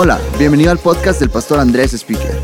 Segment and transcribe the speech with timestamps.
[0.00, 2.38] Hola, bienvenido al podcast del pastor Andrés Speaker.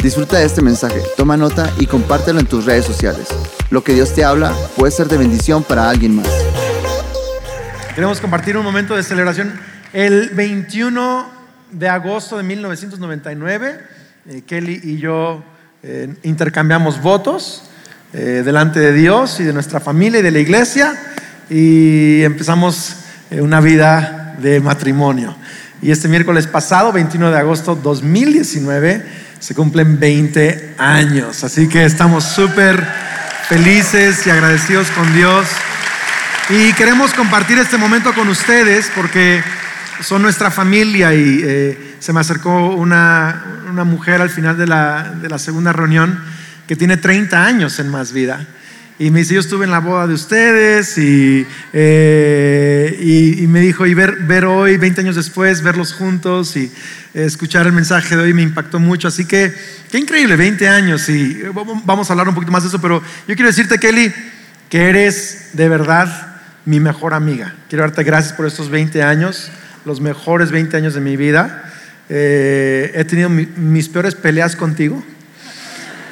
[0.00, 3.26] Disfruta de este mensaje, toma nota y compártelo en tus redes sociales.
[3.70, 6.28] Lo que Dios te habla puede ser de bendición para alguien más.
[7.96, 9.58] Queremos compartir un momento de celebración.
[9.92, 11.28] El 21
[11.72, 13.80] de agosto de 1999,
[14.28, 15.42] eh, Kelly y yo
[15.82, 17.64] eh, intercambiamos votos
[18.12, 20.94] eh, delante de Dios y de nuestra familia y de la iglesia
[21.50, 22.98] y empezamos
[23.32, 25.34] eh, una vida de matrimonio.
[25.84, 29.04] Y este miércoles pasado, 21 de agosto 2019,
[29.38, 31.44] se cumplen 20 años.
[31.44, 32.82] Así que estamos súper
[33.50, 35.46] felices y agradecidos con Dios.
[36.48, 39.44] Y queremos compartir este momento con ustedes porque
[40.00, 45.12] son nuestra familia y eh, se me acercó una, una mujer al final de la,
[45.20, 46.18] de la segunda reunión
[46.66, 48.46] que tiene 30 años en más vida.
[48.96, 52.96] Y me dice, yo estuve en la boda de ustedes y, eh,
[53.40, 56.70] y, me dijo, y ver, ver hoy, 20 años después, verlos juntos y
[57.12, 59.08] escuchar el mensaje de hoy me impactó mucho.
[59.08, 59.52] Así que,
[59.90, 61.42] qué increíble, 20 años y
[61.84, 64.12] vamos a hablar un poquito más de eso, pero yo quiero decirte, Kelly,
[64.68, 67.52] que eres de verdad mi mejor amiga.
[67.68, 69.50] Quiero darte gracias por estos 20 años,
[69.84, 71.72] los mejores 20 años de mi vida.
[72.08, 75.04] Eh, he tenido mi- mis peores peleas contigo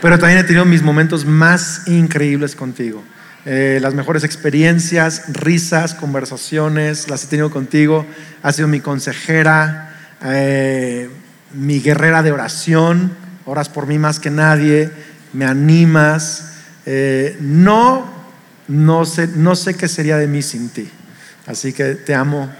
[0.02, 3.04] pero también he tenido mis momentos más increíbles contigo.
[3.44, 8.04] Eh, las mejores experiencias, risas, conversaciones, las he tenido contigo.
[8.42, 9.94] Has sido mi consejera,
[10.24, 11.08] eh,
[11.52, 13.12] mi guerrera de oración.
[13.44, 14.90] Oras por mí más que nadie,
[15.32, 16.54] me animas.
[16.84, 18.12] Eh, no,
[18.66, 20.90] no sé, no sé qué sería de mí sin ti.
[21.46, 22.52] Así que te amo.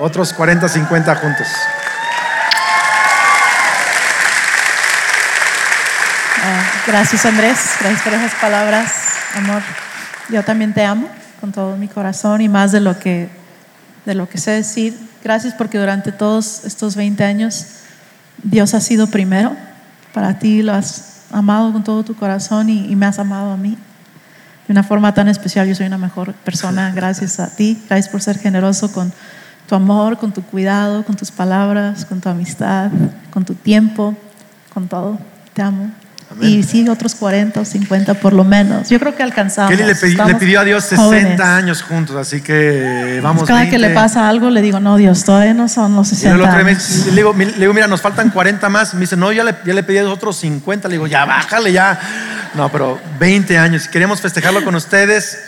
[0.00, 1.46] Otros 40, 50 juntos.
[6.46, 8.92] Ah, gracias Andrés, gracias por esas palabras,
[9.34, 9.62] amor.
[10.30, 11.08] Yo también te amo
[11.40, 13.28] con todo mi corazón y más de lo que
[14.04, 14.96] de lo que sé decir.
[15.22, 17.66] Gracias porque durante todos estos 20 años
[18.42, 19.56] Dios ha sido primero.
[20.12, 23.56] Para ti lo has amado con todo tu corazón y, y me has amado a
[23.56, 23.78] mí
[24.66, 25.66] de una forma tan especial.
[25.66, 27.82] Yo soy una mejor persona gracias a ti.
[27.88, 29.12] Gracias por ser generoso con
[29.66, 32.90] tu amor, con tu cuidado, con tus palabras, con tu amistad,
[33.30, 34.14] con tu tiempo,
[34.72, 35.18] con todo.
[35.54, 36.03] Te amo.
[36.36, 36.50] Amén.
[36.50, 38.88] Y sí, otros 40 o 50 por lo menos.
[38.88, 39.70] Yo creo que alcanzamos.
[39.70, 41.40] Kelly le, pedí- le pidió a Dios 60 jóvenes.
[41.40, 43.44] años juntos, así que vamos.
[43.48, 43.94] Cada que le 20.
[43.94, 46.64] pasa algo, le digo, no, Dios, todavía no son los Y 60 el otro día
[46.64, 47.06] me- años.
[47.06, 48.94] le, digo, le digo, mira, nos faltan 40 más.
[48.94, 50.88] Me dice, no, ya le, ya le pedí a otros 50.
[50.88, 51.98] Le digo, ya bájale, ya.
[52.54, 53.88] No, pero 20 años.
[53.88, 55.38] Queremos festejarlo con ustedes.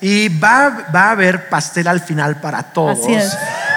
[0.00, 2.98] Y va, va a haber pastel al final para todos.
[3.00, 3.36] Así es.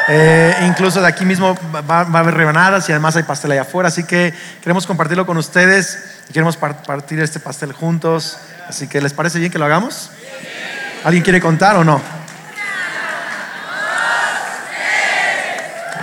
[0.10, 3.62] Eh, incluso de aquí mismo va, va a haber rebanadas y además hay pastel allá
[3.62, 3.88] afuera.
[3.90, 6.00] Así que queremos compartirlo con ustedes.
[6.34, 8.38] Queremos par- partir este pastel juntos.
[8.68, 10.12] Así que, ¿les parece bien que lo hagamos?
[11.06, 12.02] ¿Alguien quiere contar o no?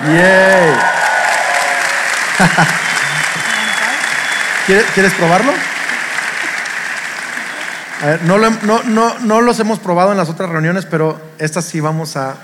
[0.07, 0.75] Yay.
[4.67, 5.53] ¿Quieres, quieres probarlo?
[8.03, 11.21] A ver, no, lo no, no, no los hemos probado en las otras reuniones, pero
[11.39, 12.35] estas sí vamos a...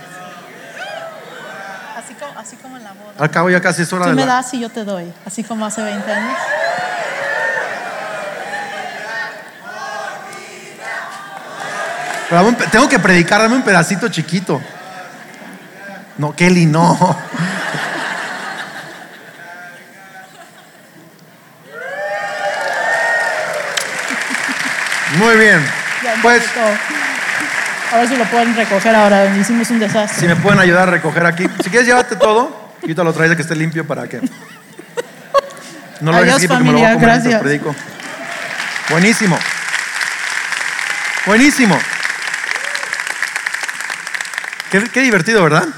[1.96, 3.12] Así como, así como en la boda.
[3.18, 4.34] Al cabo ya casi es hora Tú de me la...
[4.36, 6.38] das y yo te doy, así como hace 20 años.
[12.30, 14.60] Pero tengo que predicar, dame un pedacito chiquito.
[16.16, 16.96] No, Kelly, no.
[25.20, 25.60] Muy bien.
[26.22, 26.60] Pues, gustó.
[27.92, 29.36] A ver si lo pueden recoger ahora.
[29.36, 30.18] Hicimos un desastre.
[30.18, 31.44] si me pueden ayudar a recoger aquí.
[31.62, 32.72] Si quieres, llévate todo.
[32.80, 34.20] Y ahorita lo traes de que esté limpio para que.
[36.00, 37.40] No lo dejes Adiós, aquí porque me lo voy a comer gracias.
[37.42, 37.74] predico.
[38.88, 39.38] Buenísimo.
[41.26, 41.78] Buenísimo.
[44.70, 45.68] Qué, qué divertido, ¿verdad?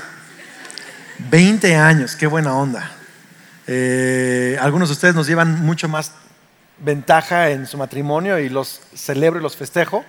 [1.30, 2.92] 20 años, qué buena onda.
[3.66, 6.12] Eh, algunos de ustedes nos llevan mucho más
[6.82, 10.04] ventaja en su matrimonio y los celebro y los festejo.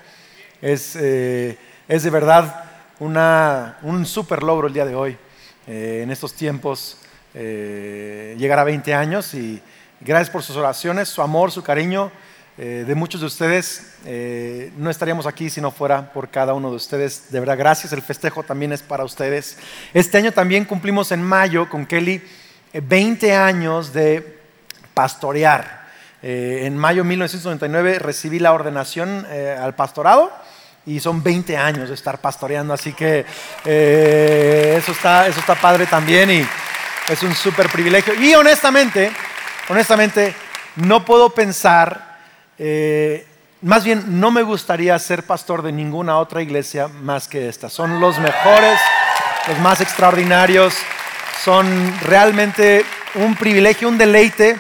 [0.62, 1.58] Es, eh,
[1.88, 2.66] es de verdad
[3.00, 5.18] una- un súper logro el día de hoy,
[5.68, 6.98] eh, en estos tiempos,
[7.34, 9.62] eh, llegar a 20 años y
[10.02, 12.12] gracias por sus oraciones, su amor, su cariño.
[12.56, 13.96] eh, de muchos de ustedes,
[14.78, 17.32] no estaríamos aquí si no fuera por cada uno de ustedes.
[17.32, 17.92] De verdad, gracias.
[17.94, 19.58] El festejo también es para ustedes.
[19.92, 22.22] Este año también cumplimos en mayo con Kelly
[22.72, 24.38] eh, 20 años de
[24.94, 25.83] pastorear.
[26.26, 30.32] Eh, en mayo de 1999 recibí la ordenación eh, al pastorado
[30.86, 33.26] y son 20 años de estar pastoreando, así que
[33.66, 36.48] eh, eso, está, eso está padre también y
[37.10, 38.14] es un súper privilegio.
[38.14, 39.12] Y honestamente,
[39.68, 40.34] honestamente,
[40.78, 42.14] no puedo pensar,
[43.62, 47.70] más bien no me gustaría ser pastor de ninguna otra iglesia más que esta.
[47.70, 48.80] Son los mejores,
[49.50, 50.74] los más extraordinarios,
[51.44, 52.86] son realmente
[53.16, 54.58] un privilegio, un deleite.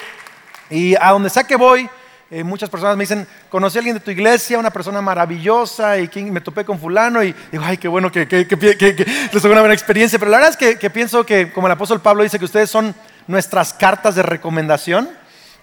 [0.73, 1.87] Y a donde sea que voy,
[2.31, 6.09] eh, muchas personas me dicen, conocí a alguien de tu iglesia, una persona maravillosa, y
[6.23, 9.59] me topé con fulano, y digo, ay, qué bueno que, que, que, que les una
[9.59, 10.17] buena experiencia.
[10.17, 12.95] Pero la verdad es que, pienso que, como el apóstol Pablo dice, que ustedes son
[13.27, 15.11] nuestras cartas de recomendación.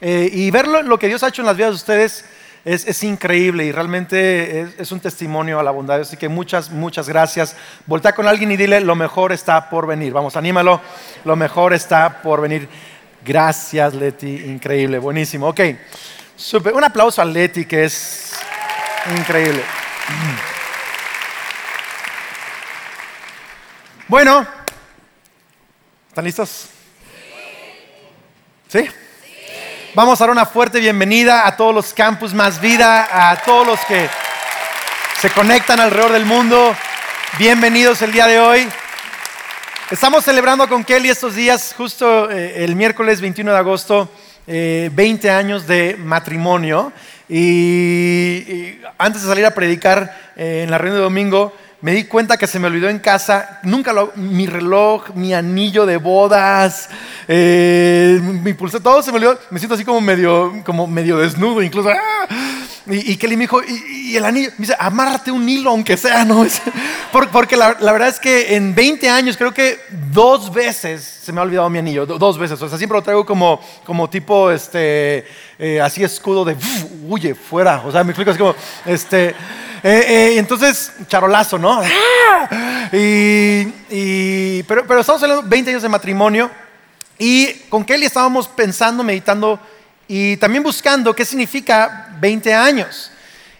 [0.00, 2.24] Eh, y ver lo, que Dios ha hecho en las vidas de ustedes
[2.64, 6.00] es, increíble y realmente es, un testimonio a la bondad.
[6.00, 7.56] Así que muchas, muchas gracias.
[7.86, 10.12] Voltea con alguien y dile, lo mejor está por venir.
[10.12, 10.80] Vamos, anímalo,
[11.24, 12.68] lo mejor está por venir.
[13.22, 15.48] Gracias, Leti, increíble, buenísimo.
[15.48, 15.60] Ok,
[16.36, 16.72] super.
[16.72, 18.32] Un aplauso a Leti, que es
[19.18, 19.62] increíble.
[24.08, 24.46] Bueno,
[26.08, 26.68] ¿están listos?
[28.68, 28.88] ¿Sí?
[29.94, 33.80] Vamos a dar una fuerte bienvenida a todos los campus Más Vida, a todos los
[33.80, 34.08] que
[35.20, 36.74] se conectan alrededor del mundo.
[37.38, 38.68] Bienvenidos el día de hoy.
[39.90, 44.08] Estamos celebrando con Kelly estos días, justo eh, el miércoles 21 de agosto,
[44.46, 46.92] 20 eh, años de matrimonio.
[47.28, 52.36] Y, antes de salir a predicar eh, en la reunión de domingo, me di cuenta
[52.36, 56.88] que se me olvidó en casa, nunca lo, mi reloj, mi anillo de bodas,
[57.26, 59.40] mi pulsera, todo se me olvidó.
[59.50, 61.90] Me siento así como medio, como medio desnudo, incluso.
[61.90, 62.49] ¡ah!
[62.92, 66.44] Y, Kelly me dijo, ¿Y, el anillo, me dice, amárrate un hilo, aunque sea, ¿no?
[67.12, 69.78] Porque la, verdad es que en 20 años, creo que
[70.10, 72.60] dos veces se me ha olvidado mi anillo, dos veces.
[72.60, 75.24] O sea, siempre lo traigo como, como tipo, este,
[75.56, 76.56] eh, así escudo de,
[77.06, 77.82] huye, fuera.
[77.86, 79.28] O sea, me explico así como, este.
[79.28, 79.34] Eh,
[79.82, 81.80] eh, entonces, charolazo, ¿no?
[82.92, 86.50] Y, pero, pero estamos hablando 20 años de matrimonio
[87.18, 89.60] y con Kelly estábamos pensando, meditando
[90.08, 93.10] y también buscando qué significa 20 años.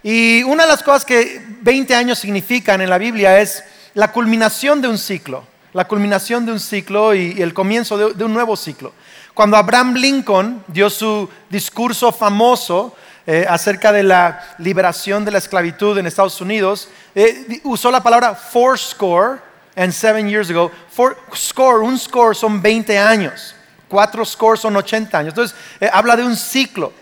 [0.03, 3.65] Y una de las cosas que 20 años significan en la Biblia es
[3.95, 8.33] la culminación de un ciclo, la culminación de un ciclo y, el comienzo de un
[8.33, 8.93] nuevo ciclo.
[9.35, 12.95] Cuando Abraham Lincoln dio su discurso famoso,
[13.27, 18.35] eh, acerca de la liberación de la esclavitud en Estados Unidos, eh, usó la palabra
[18.35, 19.41] four score
[19.77, 20.71] and seven years ago.
[20.91, 23.55] Four score, un score son 20 años,
[23.89, 25.33] cuatro scores son 80 años.
[25.33, 26.93] Entonces, eh, habla de un ciclo.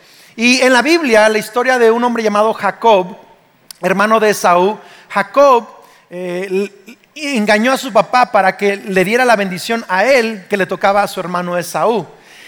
[0.41, 3.17] Y en la Biblia, la historia de un hombre llamado Jacob,
[3.83, 5.67] hermano de Esaú, Jacob
[7.17, 11.03] engañó a su papá para que le diera la bendición a él que le tocaba
[11.03, 12.07] a su hermano Esaú.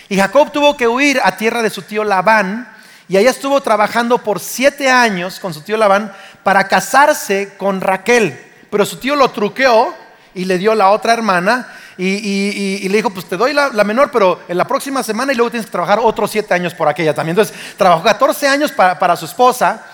[0.08, 2.72] Y Jacob tuvo que huir a tierra de su tío Labán
[3.08, 6.12] y allá estuvo trabajando por siete años con su tío Labán
[6.44, 8.40] para casarse con Raquel.
[8.70, 9.92] Pero su tío lo truqueó
[10.32, 11.66] y le dio la otra hermana
[12.02, 15.50] y, le dijo, pues te doy la, menor, pero en la próxima semana y luego
[15.50, 17.38] tienes que trabajar otros siete años por aquella también.
[17.38, 19.84] Entonces trabajó 14 años para, su esposa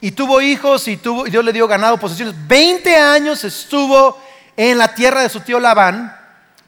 [0.00, 2.34] y tuvo hijos y, tuvo, Dios le dio ganado, posesiones.
[2.48, 4.20] 20 años estuvo
[4.56, 6.16] en la tierra de su tío Labán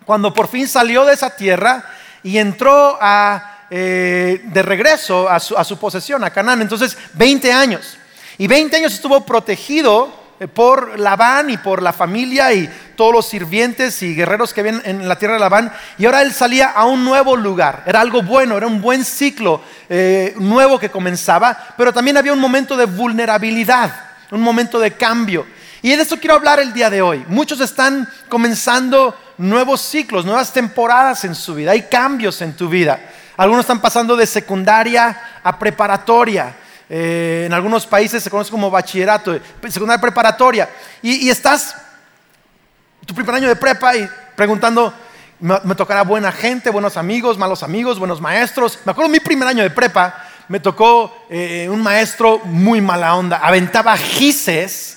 [0.04, 1.84] cuando por fin salió de esa tierra
[2.22, 6.62] y entró a eh, de regreso a su, posesión, a Canaán.
[6.62, 7.98] Entonces, 20 años.
[8.38, 14.02] Y 20 años estuvo protegido por Labán y por la familia y todos los sirvientes
[14.02, 15.72] y guerreros que vienen en la tierra de Labán.
[15.98, 17.82] Y ahora él salía a un nuevo lugar.
[17.86, 22.40] Era algo bueno, era un buen ciclo eh, nuevo que comenzaba, pero también había un
[22.40, 23.92] momento de vulnerabilidad,
[24.30, 25.46] un momento de cambio.
[25.82, 27.24] Y de eso quiero hablar el día de hoy.
[27.28, 31.72] Muchos están comenzando nuevos ciclos, nuevas temporadas en su vida.
[31.72, 32.98] Hay cambios en tu vida.
[33.36, 36.54] Algunos están pasando de secundaria a preparatoria.
[36.88, 39.38] Eh, en algunos países se conoce como bachillerato,
[39.68, 40.68] secundaria preparatoria.
[41.02, 41.76] Y, estás
[43.04, 44.92] tu primer año de prepa y preguntando,
[45.40, 48.78] ¿me, tocará buena gente, buenos amigos, malos amigos, buenos maestros?
[48.84, 53.38] Me acuerdo mi primer año de prepa, me tocó eh, un maestro muy mala onda,
[53.38, 54.95] aventaba gises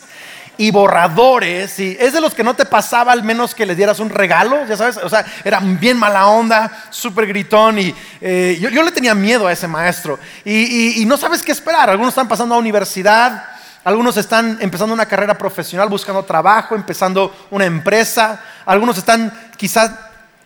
[0.59, 4.01] y borradores, y es de los que no te pasaba al menos que les dieras
[4.01, 8.69] un regalo, ya sabes, o sea, era bien mala onda, súper gritón, y eh, yo,
[8.69, 12.57] le tenía miedo a ese maestro, y, no sabes qué esperar, algunos están pasando a
[12.57, 13.45] universidad,
[13.85, 19.91] algunos están empezando una carrera profesional, buscando trabajo, empezando una empresa, algunos están quizás,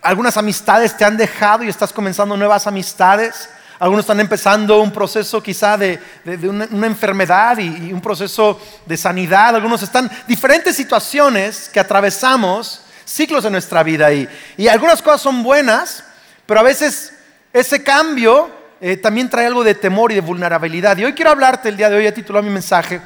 [0.03, 3.49] algunas amistades te han dejado y estás comenzando nuevas amistades.
[3.83, 5.99] Algunos están empezando un proceso quizá de,
[6.47, 9.57] una, enfermedad y, un proceso de sanidad.
[9.57, 14.13] Algunos están diferentes situaciones que atravesamos, ciclos de nuestra vida.
[14.13, 14.25] Y,
[14.55, 16.01] y algunas cosas son buenas,
[16.45, 17.13] pero a veces
[17.51, 18.49] ese cambio
[18.79, 20.95] eh, también trae algo de temor y de vulnerabilidad.
[20.95, 23.01] Y hoy quiero hablarte el día de hoy, he titulado mi mensaje,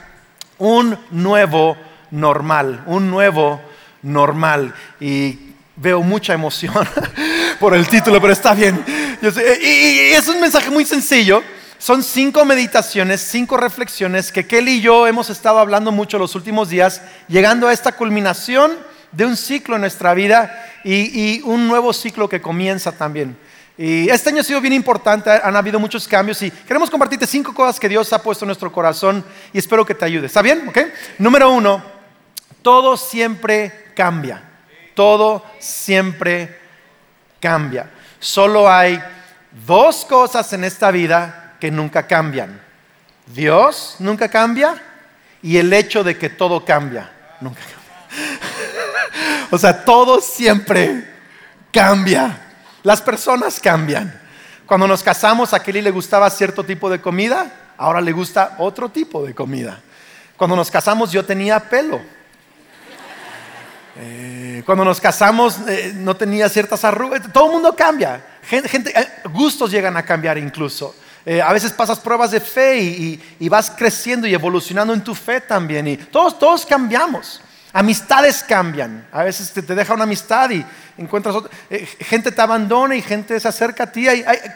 [0.59, 1.75] un nuevo
[2.11, 3.59] normal, un nuevo
[4.03, 4.75] normal.
[4.99, 6.73] Y veo mucha emoción
[7.59, 8.83] por el título, pero está bien.
[9.21, 11.43] y, es un mensaje muy sencillo.
[11.77, 16.69] Son cinco meditaciones, cinco reflexiones que Kelly y yo hemos estado hablando mucho los últimos
[16.69, 18.71] días, llegando a esta culminación
[19.11, 20.63] de un ciclo en nuestra vida.
[20.83, 23.37] y, un nuevo ciclo que comienza también.
[23.77, 27.53] Y este año ha sido bien importante, han habido muchos cambios y queremos compartirte cinco
[27.53, 29.23] cosas que Dios ha puesto en nuestro corazón
[29.53, 30.25] y espero que te ayude.
[30.25, 30.67] ¿Está bien?
[30.67, 30.79] ¿Ok?
[31.19, 31.83] Número uno,
[32.63, 34.41] todo siempre cambia.
[34.95, 36.66] Todo siempre
[37.39, 37.89] cambia.
[38.19, 39.01] Solo hay
[39.65, 42.61] dos cosas en esta vida que nunca cambian.
[43.27, 44.81] Dios nunca cambia
[45.41, 47.11] y el hecho de que todo cambia.
[47.41, 49.47] Nunca cambia.
[49.51, 51.07] o sea, todo siempre
[51.71, 52.41] cambia.
[52.83, 54.21] Las personas cambian.
[54.65, 58.89] Cuando nos casamos, a Kelly le gustaba cierto tipo de comida, ahora le gusta otro
[58.89, 59.79] tipo de comida.
[60.35, 62.01] Cuando nos casamos yo tenía pelo.
[63.99, 67.21] Eh, cuando nos casamos eh, no tenía ciertas arrugas.
[67.31, 68.23] Todo el mundo cambia.
[68.43, 70.95] Gente, eh, gustos llegan a cambiar incluso.
[71.43, 75.87] a veces pasas pruebas de fe y, vas creciendo y evolucionando en tu fe también.
[75.87, 77.41] Y todos, todos cambiamos.
[77.73, 79.05] Amistades cambian.
[79.11, 80.65] A veces te, deja una amistad y
[80.97, 81.51] encuentras otra.
[81.99, 84.07] gente te abandona y gente se acerca a ti.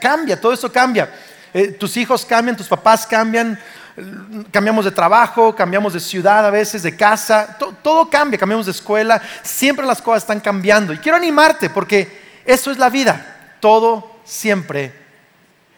[0.02, 1.12] Cambia, todo eso cambia.
[1.78, 3.60] tus hijos cambian, tus papás cambian
[4.52, 9.22] cambiamos de trabajo, cambiamos de ciudad a veces, de casa, todo cambia, cambiamos de escuela,
[9.44, 10.94] siempre las cosas están cambiando.
[10.94, 14.94] Y quiero animarte porque eso es la vida, todo siempre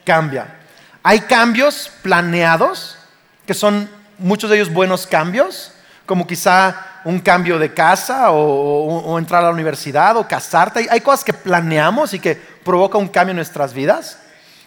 [0.05, 0.59] cambia.
[1.01, 2.97] Hay cambios planeados,
[3.45, 5.73] que son muchos de ellos buenos cambios,
[6.05, 10.87] como quizá un cambio de casa o, entrar a la universidad o casarte.
[10.89, 14.19] Hay cosas que planeamos y que provoca un cambio en nuestras vidas.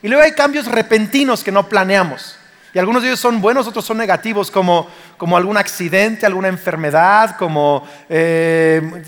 [0.03, 2.37] Y luego hay cambios repentinos que no planeamos.
[2.77, 4.87] Y algunos de ellos son buenos, otros son negativos, como,
[5.35, 9.03] algún accidente, alguna enfermedad, como eh,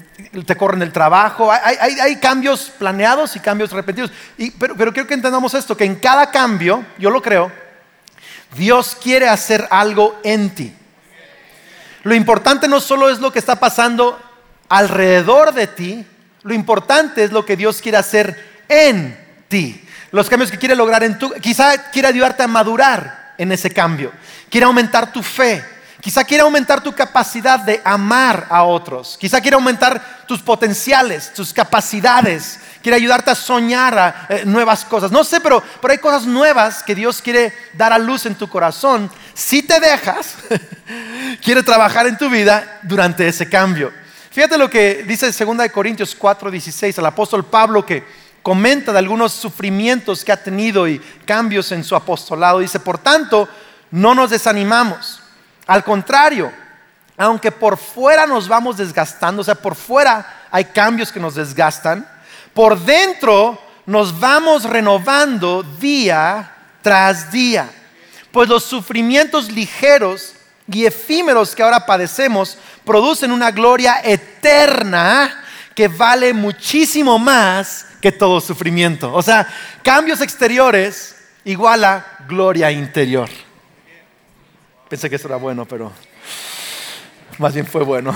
[0.47, 1.53] te corren el trabajo.
[1.53, 4.11] Hay, cambios planeados y cambios repentinos.
[4.59, 7.53] pero, pero quiero que entendamos esto, que en cada cambio, yo lo creo,
[8.57, 10.75] Dios quiere hacer algo en ti.
[12.05, 14.19] Lo importante no solo es lo que está pasando
[14.71, 16.07] alrededor de ti,
[16.43, 19.85] lo importante es lo que Dios quiere hacer en ti.
[20.11, 24.13] Los cambios que quiere lograr en tu, quizá quiere ayudarte a madurar en ese cambio.
[24.51, 25.65] Quiere aumentar tu fe.
[26.01, 29.17] Quizá quiere aumentar tu capacidad de amar a otros.
[29.19, 32.61] Quizá quiere aumentar tus potenciales, tus capacidades.
[32.83, 35.11] Quiere ayudarte a soñar a, eh, nuevas cosas.
[35.11, 38.49] No sé, pero, pero hay cosas nuevas que Dios quiere dar a luz en tu
[38.49, 39.11] corazón.
[39.35, 40.37] Si te dejas,
[41.43, 43.93] quiere trabajar en tu vida durante ese cambio.
[44.31, 48.05] Fíjate lo que dice 2 Corintios 4, 16, el apóstol Pablo que
[48.49, 52.61] comenta de algunos sufrimientos que ha tenido y cambios en su apostolado.
[52.61, 53.47] Dice, por tanto,
[53.91, 55.21] no nos desanimamos.
[55.67, 56.51] Al contrario,
[57.19, 62.09] aunque por fuera nos vamos desgastando, o sea, por fuera hay cambios que nos desgastan,
[62.55, 66.51] por dentro nos vamos renovando día
[66.81, 67.69] tras día.
[68.33, 70.33] Pues los sufrimientos ligeros
[70.73, 75.45] y efímeros que ahora padecemos producen una gloria eterna
[75.79, 79.15] que vale muchísimo más que todo sufrimiento.
[79.15, 79.47] O sea,
[79.85, 83.29] cambios exteriores igual a gloria interior.
[84.89, 85.93] Pensé que eso era bueno, pero
[87.39, 88.13] más bien fue bueno.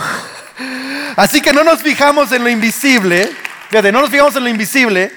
[1.17, 3.31] Así que no nos fijamos en lo invisible,
[3.69, 5.13] fíjate, no nos fijamos en lo invisible,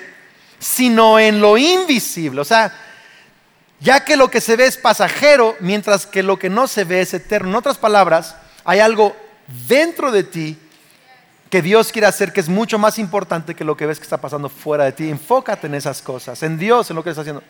[0.59, 2.41] sino en lo invisible.
[2.41, 2.71] O sea,
[3.79, 7.01] ya que lo que se ve es pasajero, mientras que lo que no se ve
[7.01, 7.49] es eterno.
[7.49, 8.35] En otras palabras,
[8.65, 9.17] hay algo
[9.67, 10.59] dentro de ti
[11.55, 14.17] que Dios quiere hacer que es mucho más importante que lo que ves que está
[14.17, 15.09] pasando fuera de ti.
[15.09, 17.41] Enfócate en esas cosas, en Dios, en lo que está haciendo.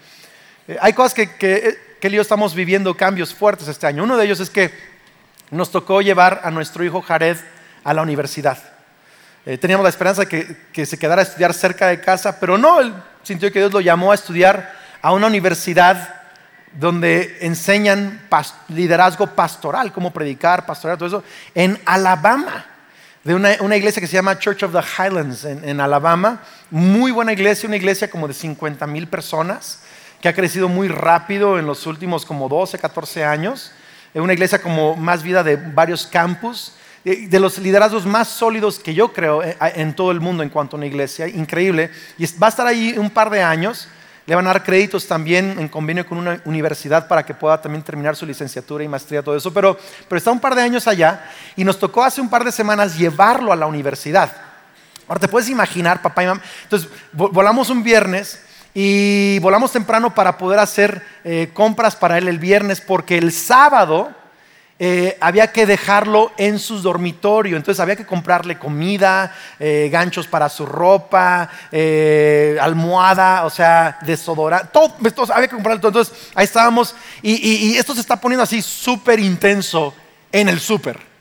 [0.67, 4.03] Eh, hay cosas que, que, eh, que yo estamos viviendo cambios fuertes este año.
[4.03, 4.71] Uno de ellos es que
[5.49, 7.35] nos tocó llevar a nuestro hijo Jared
[7.83, 8.59] a la universidad.
[9.43, 12.59] Eh, teníamos la esperanza de que, que, se quedara a estudiar cerca de casa, pero
[12.59, 12.93] no, él
[13.23, 14.71] sintió que Dios lo llamó a estudiar
[15.01, 16.21] a una universidad
[16.73, 18.21] donde enseñan
[18.67, 21.23] liderazgo pastoral, cómo predicar, pastoral, todo eso,
[21.55, 22.67] en Alabama
[23.25, 26.43] de una, iglesia que se llama Church of the Highlands en, Alabama.
[26.69, 29.79] Muy buena iglesia, una iglesia como de 50 mil personas,
[30.21, 33.71] que ha crecido muy rápido en los últimos como 12, 14 años.
[34.13, 38.93] Es una iglesia como más vida de varios campus, de los liderazgos más sólidos que
[38.93, 41.27] yo creo eh, en todo el mundo en cuanto a una iglesia.
[41.27, 41.89] Increíble.
[42.19, 43.87] Y va a estar ahí un par de años.
[44.25, 47.83] Le van a dar créditos también en convenio con una universidad para que pueda también
[47.83, 49.53] terminar su licenciatura y maestría, todo eso.
[49.53, 49.77] Pero,
[50.07, 52.97] pero está un par de años allá y nos tocó hace un par de semanas
[52.97, 54.31] llevarlo a la universidad.
[55.07, 56.41] Ahora te puedes imaginar, papá y mamá.
[56.63, 58.41] Entonces, volamos un viernes
[58.73, 64.09] y volamos temprano para poder hacer eh, compras para él el viernes, porque el sábado
[64.77, 70.49] eh, había que dejarlo en su dormitorio, entonces había que comprarle comida, eh, ganchos para
[70.49, 74.93] su ropa, eh, almohada, o sea, desodorante, todo,
[75.33, 76.01] había que comprarle todo.
[76.01, 79.93] Entonces ahí estábamos y, y esto se está poniendo así súper intenso
[80.29, 81.14] en el súper.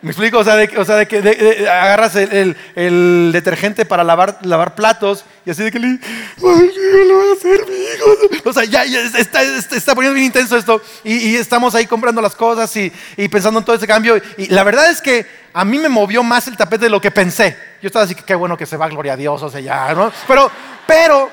[0.00, 0.38] ¿Me explico?
[0.38, 0.68] O sea, de,
[1.08, 5.98] que agarras el, detergente para lavar, platos y así de que le, ay,
[6.38, 8.38] ¿qué le voy a hacer, mi?
[8.44, 12.74] O sea, ya, ya está, poniendo bien intenso esto y, estamos ahí comprando las cosas
[12.76, 14.20] y, y pensando en todo ese cambio.
[14.36, 17.10] Y la verdad es que a mí me movió más el tapete de lo que
[17.10, 17.56] pensé.
[17.82, 19.92] Yo estaba así que qué bueno que se va, gloria a Dios, o sea, ya,
[19.94, 20.12] ¿no?
[20.28, 20.48] Pero,
[20.86, 21.30] pero,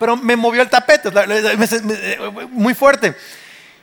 [0.00, 3.14] pero me movió el tapete, me- muy fuerte.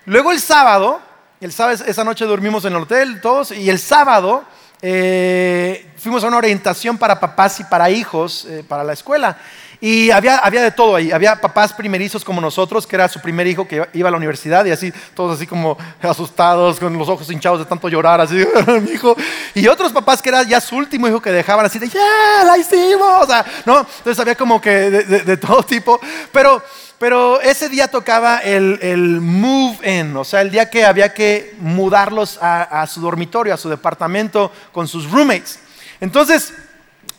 [0.06, 1.02] Luego el sábado,
[1.42, 4.44] el sábado, esa noche dormimos en el hotel todos, y el sábado
[4.82, 9.38] eh, fuimos a una orientación para papás y para hijos, eh, para la escuela.
[9.82, 11.12] Y había, había de todo ahí.
[11.12, 14.64] Había papás primerizos como nosotros, que era su primer hijo que iba a la universidad,
[14.66, 18.36] y así, todos así como asustados, con los ojos hinchados de tanto llorar, así,
[18.82, 19.16] mi hijo.
[19.54, 22.58] Y otros papás que era ya su último hijo que dejaban así de, ya, la
[22.58, 23.24] hicimos.
[23.24, 23.80] O sea, ¿no?
[23.80, 26.00] Entonces había como que de, de- de todo tipo.
[26.32, 26.64] Pero,
[27.00, 31.56] pero ese día tocaba el, el move in, o sea, el día que había que
[31.60, 35.60] mudarlos a, su dormitorio, a su departamento con sus roommates.
[36.00, 36.54] Entonces,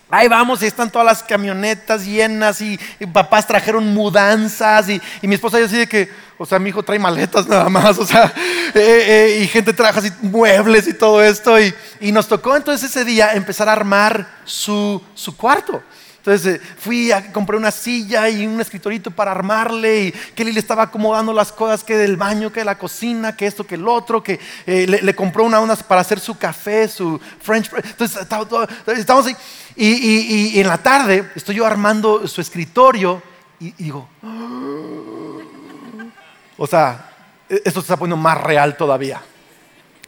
[0.08, 5.34] Ahí vamos, y están todas las camionetas llenas y, y papás trajeron mudanzas y, mi
[5.34, 8.32] esposa yo así de que, o sea, mi hijo trae maletas nada más, o sea,
[8.74, 12.88] eh, eh, y gente trajo así muebles y todo esto y, y nos tocó entonces
[12.88, 15.82] ese día empezar a armar su, su cuarto.
[16.26, 20.58] Entonces eh, fui a compré una silla y un escritorito para armarle y Kelly le
[20.58, 23.86] estaba acomodando las cosas que del baño, que de la cocina, que esto, que el
[23.86, 27.70] otro, que eh, le, compró una onda para hacer su café, su French.
[27.72, 28.26] Entonces
[28.88, 29.36] estamos ahí
[29.76, 33.22] y en la tarde estoy yo armando su escritorio
[33.60, 34.08] y, y digo,
[36.56, 37.08] o sea,
[37.48, 39.22] e- esto se está poniendo más real todavía.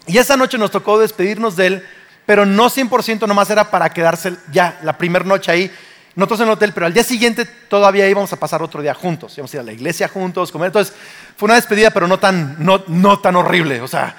[0.09, 1.87] Y esa noche nos tocó despedirnos de él,
[2.27, 5.71] pero no 100% nomás era para quedarse ya la primera noche ahí,
[6.19, 9.39] nosotros en el hotel, pero al día siguiente todavía íbamos a pasar otro día juntos,
[9.39, 10.93] íbamos a ir a la iglesia juntos, comer, entonces
[11.37, 14.17] fue una despedida, pero no tan, no, no tan horrible, o sea,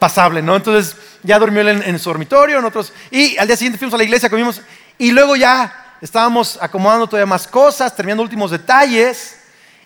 [0.00, 0.56] pasable, ¿no?
[0.56, 4.02] Entonces ya durmió él en, su dormitorio, nosotros, y al día siguiente fuimos a la
[4.02, 4.60] iglesia, comimos,
[4.98, 9.38] y luego ya estábamos acomodando todavía más cosas, terminando últimos detalles,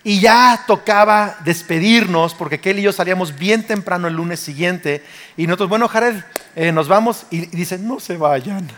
[0.04, 5.04] y ya tocaba despedirnos porque Kelly y yo salíamos bien temprano el lunes siguiente.
[5.36, 6.24] Y nosotros, bueno, Jared,
[6.56, 7.26] eh, nos vamos.
[7.30, 8.68] Y, y dice, no se vayan.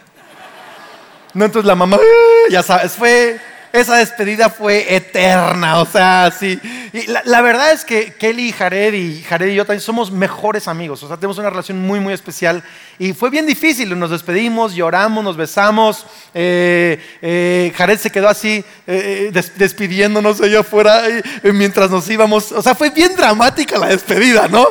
[1.35, 3.39] No, entonces la mamá, "Ah", ya sabes, fue,
[3.73, 6.61] esa despedida fue eterna, o sea, sí.
[6.93, 10.69] Y la, verdad es que Kelly y Jared y Jared y yo también somos mejores
[10.69, 12.63] amigos, o sea, tenemos una relación muy, muy especial.
[13.01, 16.07] Y fue bien difícil, nos despedimos, lloramos, nos besamos.
[16.35, 22.53] Eh, eh, Jared se quedó así, eh, des- despidiéndonos allá afuera eh, mientras nos íbamos.
[22.53, 24.69] O sea, fue bien dramática la despedida, ¿no?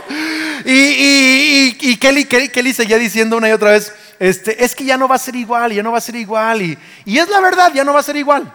[0.63, 4.75] Y, y- y- y Kelly, Kelly, Kelly seguía diciendo una y otra vez, este, es
[4.75, 6.61] que ya no va a ser igual, ya no va a ser igual.
[6.61, 8.51] Y, es la verdad, ya no va a ser igual.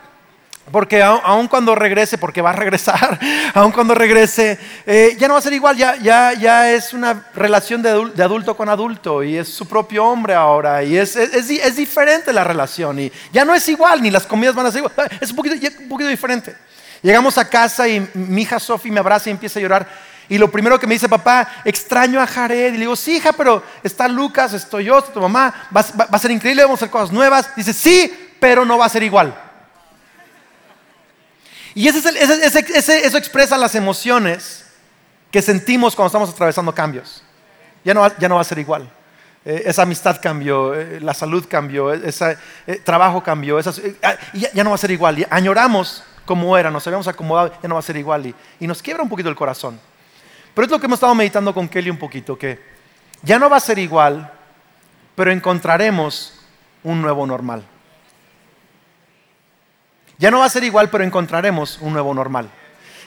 [0.71, 3.19] Porque aun, cuando regrese, porque va a regresar,
[3.55, 7.25] aun cuando regrese, eh, ya no va a ser igual, ya, ya, ya es una
[7.35, 11.17] relación de, adul- de adulto con adulto y es su propio hombre ahora y es,
[11.17, 14.55] es, es di- es diferente la relación y ya no es igual, ni las comidas
[14.55, 16.55] van a ser igual, es un poquito, un poquito diferente.
[17.01, 19.89] Llegamos a casa y mi hija Sophie me abraza y empieza a llorar
[20.29, 22.69] y lo primero que me dice, papá, extraño a Jared.
[22.69, 26.05] Y le digo, sí, hija, pero está Lucas, estoy yo, está tu mamá, va, va-
[26.07, 27.55] va a ser increíble, vamos a hacer cosas nuevas.
[27.57, 29.35] Dice, sí, pero no va a ser igual.
[31.75, 34.65] Y ese es el- ese- ese- eso expresa las emociones
[35.31, 37.23] que sentimos cuando estamos atravesando cambios.
[37.85, 38.91] Ya no, ya no va a ser igual.
[39.45, 42.37] Eh, esa amistad cambió, eh, la salud cambió, eh, ese
[42.85, 45.19] trabajo cambió, esas- eh, ah, ya, ya no va a ser igual.
[45.21, 48.27] Y añoramos como era, nos habíamos acomodado, ya no va a ser igual.
[48.27, 49.81] Y, y nos quiebra un poquito el corazón.
[50.59, 52.59] Pero es lo que hemos estado meditando con Kelly un poquito, que
[53.23, 54.33] ya no va a ser igual,
[55.15, 56.35] pero encontraremos
[56.83, 57.63] un nuevo normal.
[60.19, 62.51] Ya no va a ser igual, pero encontraremos un nuevo normal.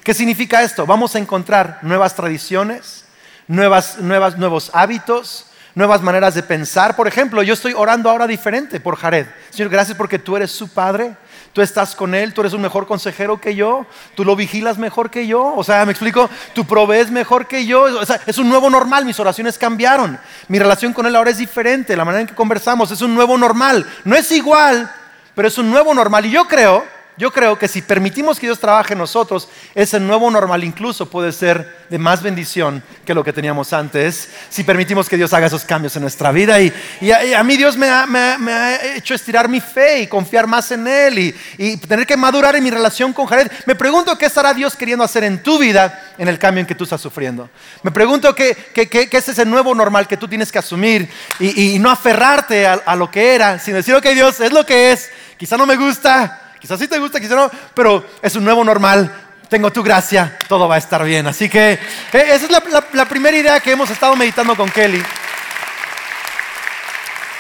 [0.02, 0.86] ¿Qué significa esto?
[0.86, 3.06] Vamos a encontrar nuevas tradiciones,
[3.50, 6.96] nuevas, nuevos hábitos, nuevas maneras de pensar.
[6.96, 9.28] Por ejemplo, yo estoy orando ahora diferente por Jared.
[9.50, 11.18] Señor, gracias porque tú eres su padre.
[11.54, 13.86] Tú estás con él, tú eres un mejor consejero que yo,
[14.16, 17.84] tú lo vigilas mejor que yo, o sea, me explico, tú provees mejor que yo,
[17.84, 21.38] o sea, es un nuevo normal, mis oraciones cambiaron, mi relación con él ahora es
[21.38, 24.90] diferente, la manera en que conversamos es un nuevo normal, no es igual,
[25.36, 26.26] pero es un nuevo normal.
[26.26, 26.86] Y yo creo
[27.18, 31.32] yo creo que si permitimos que Dios trabaje en nosotros, ese nuevo normal incluso puede
[31.32, 35.64] ser de más bendición que lo que teníamos antes, si permitimos que Dios haga esos
[35.66, 36.60] cambios en nuestra vida.
[36.62, 39.60] Y, y a, y a mí Dios me ha, me me ha hecho estirar mi
[39.62, 43.26] fe y confiar más en Él y, y tener que madurar en mi relación con
[43.28, 43.52] Jared.
[43.66, 46.76] Me pregunto qué estará Dios queriendo hacer en tu vida en el cambio en que
[46.76, 47.50] tú estás sufriendo.
[47.84, 51.10] Me pregunto qué, qué, qué- qué es ese nuevo normal que tú tienes que asumir
[51.40, 54.66] y, y no aferrarte a, a lo que era, sino decir, ok Dios, es lo
[54.66, 56.41] que es, quizá no me gusta.
[56.62, 59.12] Quizás sí te gusta, quizás no, pero es un nuevo normal.
[59.50, 61.26] Tengo tu gracia, todo va a estar bien.
[61.26, 61.80] Así que eh,
[62.14, 62.52] esa es
[62.94, 65.02] la, primera idea que hemos estado meditando con Kelly.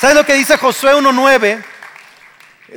[0.01, 1.63] ¿Sabes lo que dice Josué 1.9?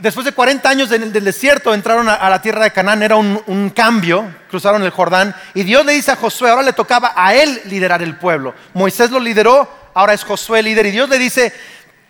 [0.00, 3.70] Después de 40 años del, desierto entraron a, la tierra de Canaán, era un, un,
[3.70, 7.62] cambio, cruzaron el Jordán y Dios le dice a Josué, ahora le tocaba a él
[7.66, 8.54] liderar el pueblo.
[8.74, 11.54] Moisés lo lideró, ahora es Josué el líder y Dios le dice,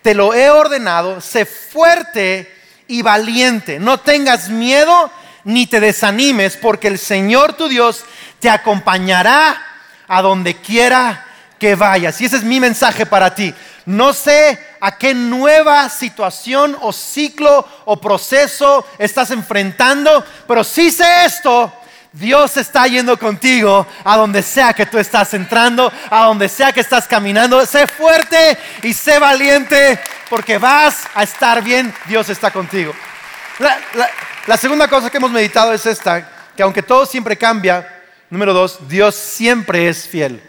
[0.01, 2.51] te lo he ordenado, sé fuerte
[2.87, 5.11] y valiente, no tengas miedo
[5.43, 8.03] ni te desanimes, porque el Señor tu Dios
[8.39, 9.61] te acompañará
[10.07, 11.25] a donde quiera
[11.59, 12.19] que vayas.
[12.19, 13.53] Y ese es mi mensaje para ti.
[13.85, 21.25] No sé a qué nueva situación o ciclo o proceso estás enfrentando, pero sí sé
[21.25, 21.71] esto.
[22.15, 26.79] Dios está yendo contigo a donde sea que tú estás entrando, a donde sea que
[26.79, 27.65] estás caminando.
[27.65, 29.99] Sé fuerte y sé valiente
[30.29, 31.93] porque vas a estar bien.
[32.05, 32.93] Dios está contigo.
[34.47, 37.85] La, segunda cosa que hemos meditado es esta, que aunque todo siempre cambia,
[38.29, 40.41] número dos, Dios siempre es fiel.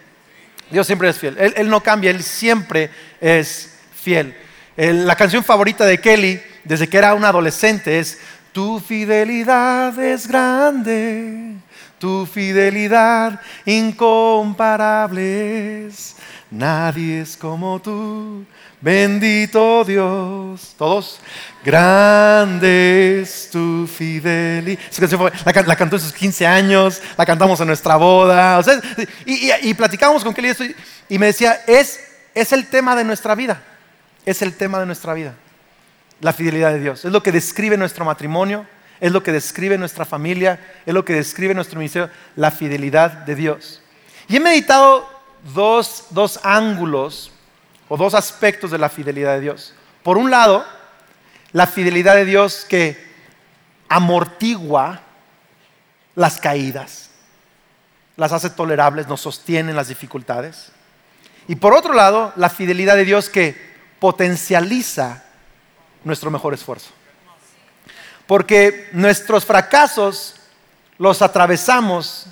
[0.71, 1.37] Dios siempre es fiel.
[1.37, 3.75] Él, no cambia, Él siempre es
[4.05, 4.37] fiel.
[4.77, 8.19] la canción favorita de Kelly, desde que era un adolescente, es
[8.57, 11.57] Tu fidelidad es grande,
[11.99, 15.91] tu fidelidad incomparable.
[16.51, 18.47] Nadie es como tú,
[18.81, 20.75] bendito Dios.
[20.79, 21.21] Todos,
[21.63, 24.81] grande es tu fidelidad.
[25.67, 28.63] La, cantó en sus 15 años, la cantamos en nuestra boda.
[29.27, 30.65] y, y, platicamos con Kelly esto
[31.11, 32.01] y, me decía, es,
[32.35, 33.63] es el tema de nuestra vida.
[34.25, 35.35] Es el tema de nuestra vida.
[36.21, 37.05] La fidelidad de Dios.
[37.05, 38.67] Es lo que describe nuestro matrimonio,
[39.01, 43.35] es lo que describe nuestra familia, es lo que describe nuestro ministerio, la fidelidad de
[43.35, 43.83] Dios.
[44.29, 45.09] Y he meditado
[45.55, 47.33] dos, dos ángulos
[47.89, 49.75] o dos aspectos de la fidelidad de Dios.
[50.03, 50.65] Por un lado,
[51.53, 53.07] la fidelidad de Dios que
[53.89, 55.03] amortigua
[56.15, 57.11] las caídas,
[58.17, 60.73] las hace tolerables, nos sostiene en las dificultades.
[61.49, 65.25] Y por otro lado, la fidelidad de Dios que potencializa
[66.07, 66.91] nuestro mejor esfuerzo.
[68.27, 70.37] Porque nuestros fracasos
[70.99, 72.27] los atravesamos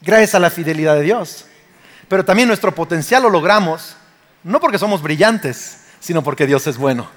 [0.00, 1.46] gracias a la fidelidad de Dios.
[2.08, 3.96] Pero también nuestro potencial lo logramos
[4.44, 7.08] no porque somos brillantes, sino porque Dios es bueno.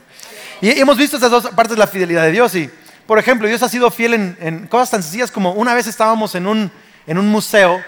[0.62, 2.56] Y hemos visto estas dos partes la fidelidad de Dios.
[2.56, 2.70] Y,
[3.06, 6.48] por ejemplo, Dios ha sido fiel en, cosas tan sencillas como una vez estábamos en
[6.48, 6.72] un,
[7.06, 7.82] en un museo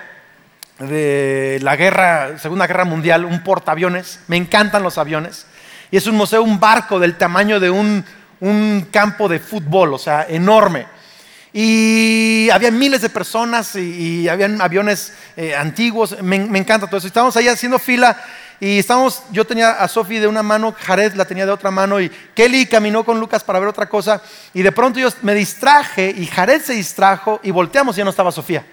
[0.78, 4.19] de la guerra, Segunda Guerra Mundial, un portaaviones.
[4.28, 5.45] Me encantan los aviones.
[5.91, 8.04] Y es un museo, un barco del tamaño de un,
[8.39, 10.86] un campo de fútbol, o sea, enorme.
[11.52, 16.21] Y había miles de personas y, aviones eh, antiguos.
[16.21, 17.08] Me, me, encanta todo eso.
[17.08, 18.15] Estábamos ahí haciendo fila
[18.60, 22.02] y estábamos, yo tenía a Sofi de una mano, Jared la tenía de otra mano
[22.02, 24.21] y Kelly caminó con Lucas para ver otra cosa.
[24.54, 28.10] Y de pronto yo me distraje y Jared se distrajo y volteamos y ya no
[28.12, 28.63] estaba Sofía.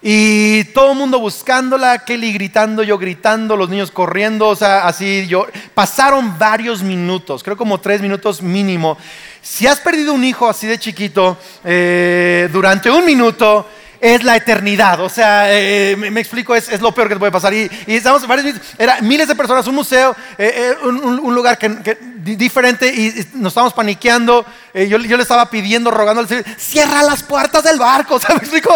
[0.00, 5.26] Y todo el mundo buscándola, Kelly gritando, yo gritando, los niños corriendo, o sea, así
[5.26, 5.46] yo.
[5.74, 8.96] Pasaron varios minutos, creo como tres minutos mínimo.
[9.42, 13.66] Si has perdido un hijo así de chiquito, eh, durante un minuto,
[14.00, 15.00] es la eternidad.
[15.00, 17.52] O sea, eh, me, explico, es, lo peor que puede pasar.
[17.52, 21.98] Y, estamos varios, era miles de personas, un museo, eh, eh, un, lugar que,
[22.36, 24.44] diferente y nos estábamos paniqueando.
[24.74, 28.14] yo, le estaba pidiendo, rogando, cierra las puertas del barco.
[28.18, 28.72] O sea, me explico,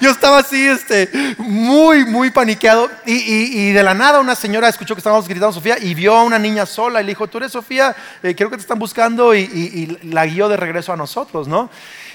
[0.00, 2.90] yo estaba así, este, muy, muy paniqueado.
[3.04, 6.38] Y, de la nada una señora escuchó que estábamos gritando Sofía y vio a una
[6.38, 9.98] niña sola y le dijo, tú eres Sofía, creo que te están buscando y, y
[10.08, 11.68] la guió de regreso a nosotros, ¿no?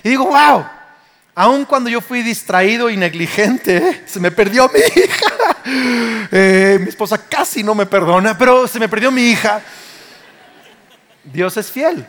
[0.04, 0.66] Y digo, wow.
[1.34, 5.26] Aun cuando yo fui distraído y negligente, se me perdió mi hija.
[6.34, 9.62] Eh, mi esposa casi no me perdona, pero se me perdió mi hija.
[11.24, 12.06] Dios es fiel.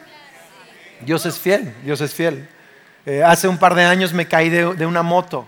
[1.00, 1.74] Dios es fiel.
[1.84, 2.48] Dios es fiel.
[3.04, 5.46] Eh, hace un par de años me caí de, una moto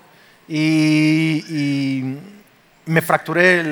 [0.48, 2.16] y,
[2.86, 3.64] me fracturé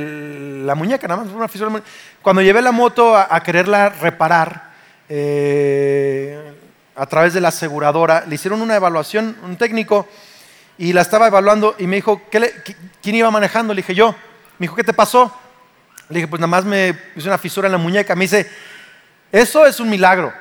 [0.65, 1.83] la muñeca, nada más una fisura.
[2.23, 4.71] Cuando llevé la moto a, quererla reparar,
[5.09, 6.55] eh,
[6.95, 10.09] a través de la aseguradora, le hicieron una evaluación, un técnico,
[10.79, 13.75] y la estaba evaluando y me dijo, ¿quién iba manejando?
[13.75, 14.15] Le dije, yo.
[14.59, 15.33] Me dijo, ¿qué te pasó?
[16.09, 18.15] Le dije, pues nada más me hice una fisura en la muñeca.
[18.15, 18.49] Me dice,
[19.33, 20.33] eso es un milagro,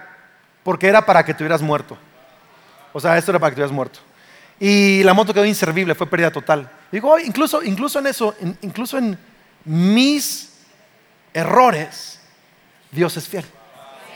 [0.63, 1.97] porque era para que te hubieras muerto.
[2.91, 3.99] O sea, esto era para que te hubieras muerto.
[4.59, 6.69] Y la moto quedó inservible, fue pérdida total.
[6.91, 9.17] Digo, incluso, incluso en eso, incluso en
[9.63, 10.51] mis
[11.33, 12.19] errores,
[12.91, 13.45] Dios es fiel.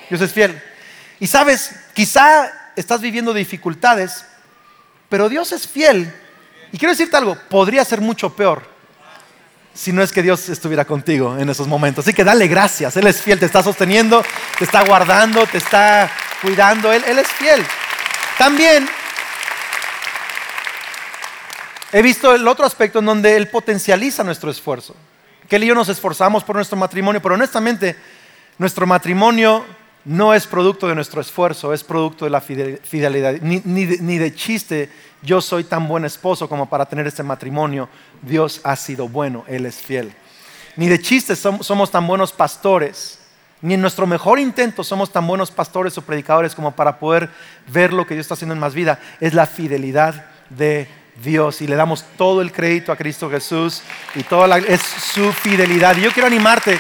[0.09, 0.61] Dios es fiel.
[1.21, 4.25] Y sabes, quizá estás viviendo dificultades,
[5.07, 6.13] pero Dios es fiel.
[6.73, 8.74] Y quiero decirte algo, podría ser mucho peor
[9.75, 12.05] si no es que Dios estuviera contigo en esos momentos.
[12.05, 14.23] Así que dale gracias, Él es fiel, te está sosteniendo,
[14.57, 16.09] te está guardando, te está
[16.41, 17.63] cuidando, Él, es fiel.
[18.39, 18.89] También
[21.91, 24.95] he visto el otro aspecto en donde Él potencializa nuestro esfuerzo.
[25.47, 27.95] Que Él y yo nos esforzamos por nuestro matrimonio, pero honestamente
[28.57, 29.65] Nuestro matrimonio
[30.05, 33.35] no es producto de nuestro esfuerzo, es producto de la fidelidad.
[33.41, 34.89] Ni, de, ni, de, chiste,
[35.25, 37.89] yo soy tan buen esposo como para tener este matrimonio.
[38.21, 40.13] Dios ha sido bueno, Él es fiel.
[40.75, 43.19] Ni de chiste somos tan buenos pastores,
[43.61, 47.29] ni en nuestro mejor intento somos tan buenos pastores o predicadores como para poder
[47.67, 48.99] ver lo que Dios está haciendo en más vida.
[49.19, 50.87] Es la fidelidad de
[51.23, 53.81] Dios y le damos todo el crédito a Cristo Jesús
[54.15, 55.95] y toda la, es su fidelidad.
[55.97, 56.77] Y yo quiero animarte,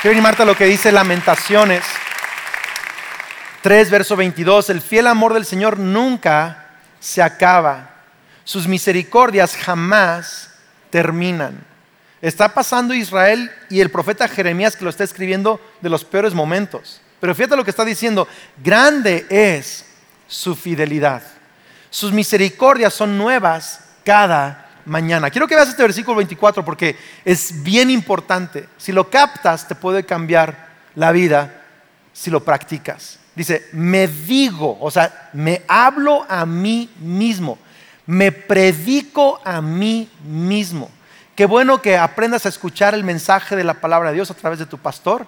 [0.00, 1.84] quiero animarte a lo que dice Lamentaciones
[3.62, 4.70] 3, verso 22.
[4.70, 6.61] El fiel amor del Señor nunca
[7.02, 7.90] se acaba.
[8.44, 10.50] Sus misericordias jamás
[10.88, 11.66] terminan.
[12.20, 17.00] Está pasando Israel y el profeta Jeremías que lo está escribiendo de los peores momentos.
[17.18, 18.28] Pero fíjate lo que está diciendo.
[18.62, 19.84] Grande es
[20.28, 21.22] su fidelidad.
[21.90, 25.28] Sus misericordias son nuevas cada mañana.
[25.30, 28.68] Quiero que veas este versículo 24 porque es bien importante.
[28.78, 31.62] Si lo captas, te puede cambiar la vida
[32.12, 33.18] si lo practicas.
[33.34, 37.58] Dice, me digo, o sea, me hablo a mí mismo,
[38.06, 40.90] me predico a mí mismo.
[41.34, 44.58] Qué bueno que aprendas a escuchar el mensaje de la palabra de Dios a través
[44.58, 45.26] de tu pastor,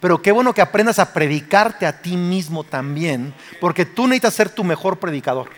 [0.00, 4.50] pero qué bueno que aprendas a predicarte a ti mismo también, porque tú necesitas ser
[4.50, 5.48] tu mejor predicador.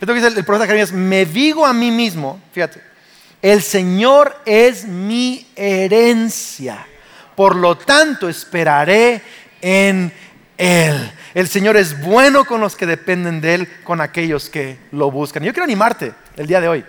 [0.00, 2.82] Esto que dice el profeta Jeremías, me digo a mí mismo, fíjate,
[3.40, 6.84] el Señor es mi herencia,
[7.36, 9.22] por lo tanto esperaré
[9.60, 10.12] en
[10.56, 11.12] Él.
[11.34, 15.42] El Señor es bueno con los que dependen de Él, con aquellos que lo buscan.
[15.42, 16.84] Yo quiero animarte el día de hoy,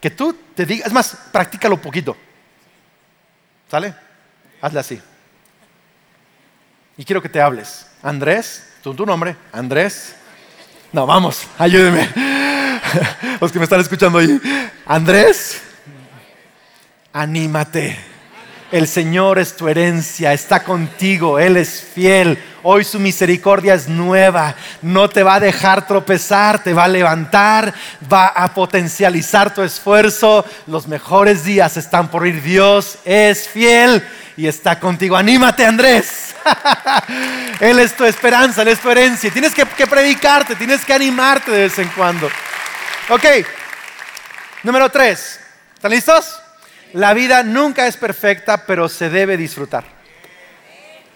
[0.00, 2.16] que tú te digas, es más, practícalo poquito.
[3.70, 3.94] ¿Sale?
[4.60, 5.02] Hazle así.
[6.96, 7.86] Y quiero que te hables.
[8.02, 10.14] Andrés, tu, tu nombre, Andrés.
[10.92, 12.08] No, vamos, ayúdeme.
[13.40, 14.40] Los que me están escuchando ahí.
[14.86, 15.60] Andrés,
[17.12, 17.98] anímate.
[18.70, 22.38] El Señor es tu herencia, está contigo, Él es fiel.
[22.66, 27.74] Hoy su misericordia es nueva, no te va a dejar tropezar, te va a levantar,
[28.10, 30.46] va a potencializar tu esfuerzo.
[30.66, 32.42] Los mejores días están por ir.
[32.42, 34.02] Dios es fiel
[34.38, 35.14] y está contigo.
[35.14, 36.34] Anímate, Andrés.
[37.60, 39.30] Él es tu esperanza, Él es tu herencia.
[39.30, 42.30] Tienes que, predicarte, tienes que animarte de vez en cuando.
[43.10, 43.26] Ok,
[44.62, 45.38] número tres.
[45.74, 46.40] ¿Están listos?
[46.94, 49.93] La vida nunca es perfecta, pero se debe disfrutar.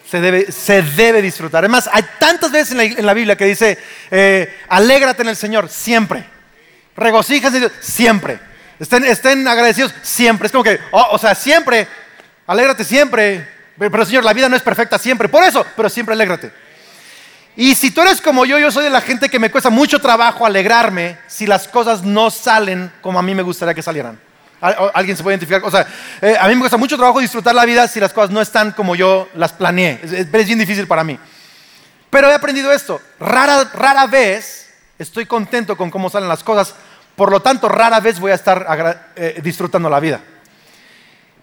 [0.09, 1.59] Se debe, se debe disfrutar.
[1.59, 3.77] Además, hay tantas veces en la, Biblia que dice,
[4.09, 6.23] eh, alégrate en el Señor, siempre.
[6.95, 8.39] Regocíjate en siempre.
[8.79, 10.47] Estén, estén agradecidos, siempre.
[10.47, 11.87] Es como que, oh, o sea, siempre
[12.49, 13.47] Alégrate siempre.
[13.77, 15.29] Pero Señor, la vida no es perfecta siempre.
[15.29, 16.51] Por eso, pero siempre alégrate.
[17.55, 19.99] Y si tú eres como yo, yo soy de la gente que me cuesta mucho
[19.99, 24.19] trabajo alegrarme si las cosas no salen como a mí me gustaría que salieran.
[24.61, 25.61] ¿Alguien se puede identificar?
[25.63, 25.87] O sea,
[26.21, 28.71] eh, a mí me cuesta mucho trabajo disfrutar la vida si las cosas no están
[28.71, 29.99] como yo las planeé.
[30.03, 31.17] Es, bien difícil para mí.
[32.09, 32.99] Pero he aprendido esto.
[33.19, 36.75] Rara, rara vez estoy contento con cómo salen las cosas.
[37.15, 40.21] Por lo tanto, rara vez voy a estar eh, disfrutando la vida.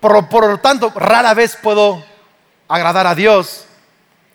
[0.01, 2.05] Por, lo tanto, rara vez puedo
[2.69, 3.65] agradar a Dios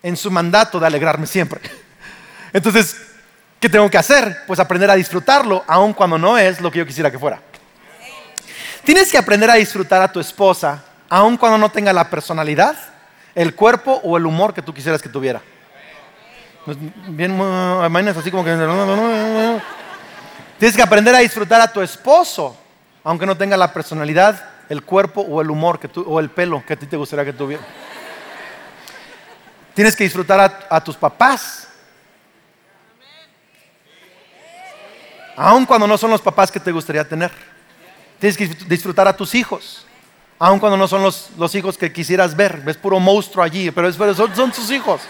[0.02, 1.62] en su mandato de alegrarme siempre.
[2.52, 2.98] Entonces,
[3.60, 4.44] ¿qué tengo que hacer?
[4.48, 7.42] Pues aprender a disfrutarlo, aun cuando no es lo que yo quisiera que fuera.
[8.84, 12.76] Tienes que aprender a disfrutar a tu esposa, aun cuando no tenga la personalidad,
[13.36, 15.42] el cuerpo o el humor que tú quisieras que tuviera.
[16.66, 19.62] Pues, bien, así como que...
[20.60, 22.56] Tienes que aprender a disfrutar a tu esposo,
[23.04, 26.64] aunque no tenga la personalidad, el cuerpo o el humor que tú, o el pelo
[26.66, 27.64] que a ti te gustaría que tuviera.
[29.74, 31.68] Tienes que disfrutar a, tus papás.
[35.36, 37.32] Aun cuando no son los papás que te gustaría tener.
[38.22, 39.86] Tienes que disfrutar a tus hijos.
[40.38, 42.62] Aun cuando no son los, los hijos que quisieras ver.
[42.62, 45.02] Ves puro monstruo allí, pero, son, son tus hijos.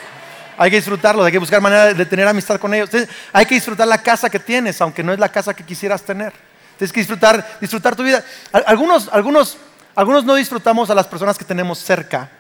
[0.58, 2.90] Hay que disfrutarlos, hay que buscar manera de tener amistad con ellos.
[3.32, 6.34] Hay que disfrutar la casa que tienes, aunque no es la casa que quisieras tener.
[6.78, 8.24] Tienes que disfrutar, disfrutar tu vida.
[8.66, 9.58] Algunos, algunos,
[9.94, 12.32] algunos no disfrutamos a las personas que tenemos cerca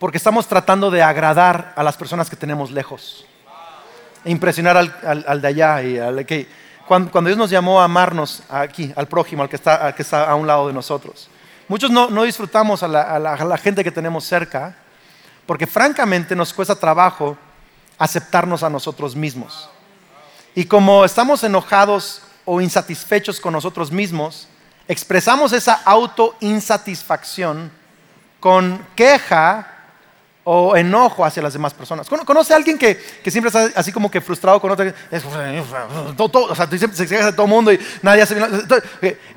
[0.00, 3.26] porque estamos tratando de agradar a las personas que tenemos lejos.
[4.24, 5.82] E impresionar al, de allá.
[5.82, 6.48] Y al, que,
[6.90, 10.34] cuando, Dios nos llamó a amarnos aquí, al prójimo, al que está, que está a
[10.34, 11.28] un lado de nosotros.
[11.68, 14.74] Muchos no, disfrutamos a la gente que tenemos cerca
[15.46, 17.38] porque francamente nos cuesta trabajo
[17.96, 19.70] aceptarnos a nosotros mismos.
[20.56, 24.48] Y como estamos enojados o insatisfechos con nosotros mismos,
[24.88, 27.70] expresamos esa auto-insatisfacción
[28.40, 29.69] con queja
[30.52, 32.08] o enojo hacia las demás personas.
[32.08, 34.84] ¿Conoce a alguien que, siempre está así como que frustrado con otro?
[34.84, 38.36] o sea, se de todo el mundo y nadie hace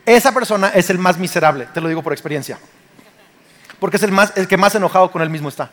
[0.04, 2.58] Esa persona es el más miserable, te lo digo por experiencia.
[3.80, 5.70] Porque es el, más, el que más enojado con él mismo está.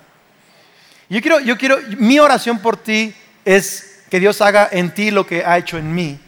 [1.09, 5.27] Yo quiero, yo quiero, mi oración por ti es que Dios haga en ti lo
[5.27, 6.21] que ha hecho en mí.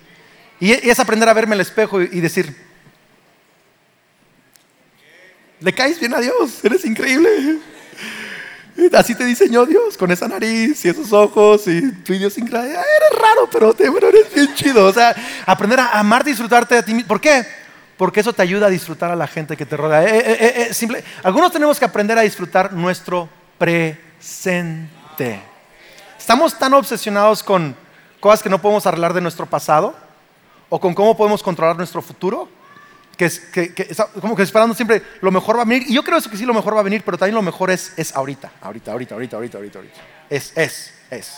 [0.58, 2.56] Y es aprender a verme al espejo y decir,
[5.60, 7.60] le caes bien a Dios, eres increíble.
[8.92, 12.76] Así te diseñó Dios, con esa nariz y esos ojos y tu increíble.
[12.76, 14.86] Ah, eres raro, pero, te, eres bien chido.
[14.86, 15.14] O sea,
[15.46, 17.08] aprender a amar, disfrutarte de ti mismo.
[17.08, 17.46] ¿Por qué?
[17.96, 20.04] Porque eso te ayuda a disfrutar a la gente que te rodea.
[20.04, 21.04] Eh, eh, eh.
[21.22, 25.40] Algunos tenemos que aprender a disfrutar nuestro presente.
[26.18, 27.76] Estamos tan obsesionados con
[28.20, 29.94] cosas que no podemos arreglar de nuestro pasado
[30.68, 32.48] o con cómo podemos controlar nuestro futuro
[33.16, 33.30] que,
[33.74, 35.84] que, como que esperando siempre lo mejor va a venir.
[35.88, 37.70] Y yo creo eso que sí lo mejor va a venir, pero también lo mejor
[37.70, 40.00] es, es ahorita, ahorita, ahorita, ahorita, ahorita, ahorita, ahorita.
[40.28, 41.32] Es, es, es.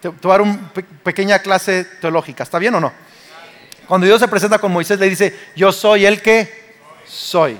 [0.00, 0.72] Te, voy a dar una
[1.02, 2.92] pequeña clase teológica, ¿está bien o no?
[3.86, 6.74] Cuando Dios se presenta con Moisés, le dice, yo soy el que
[7.06, 7.58] soy.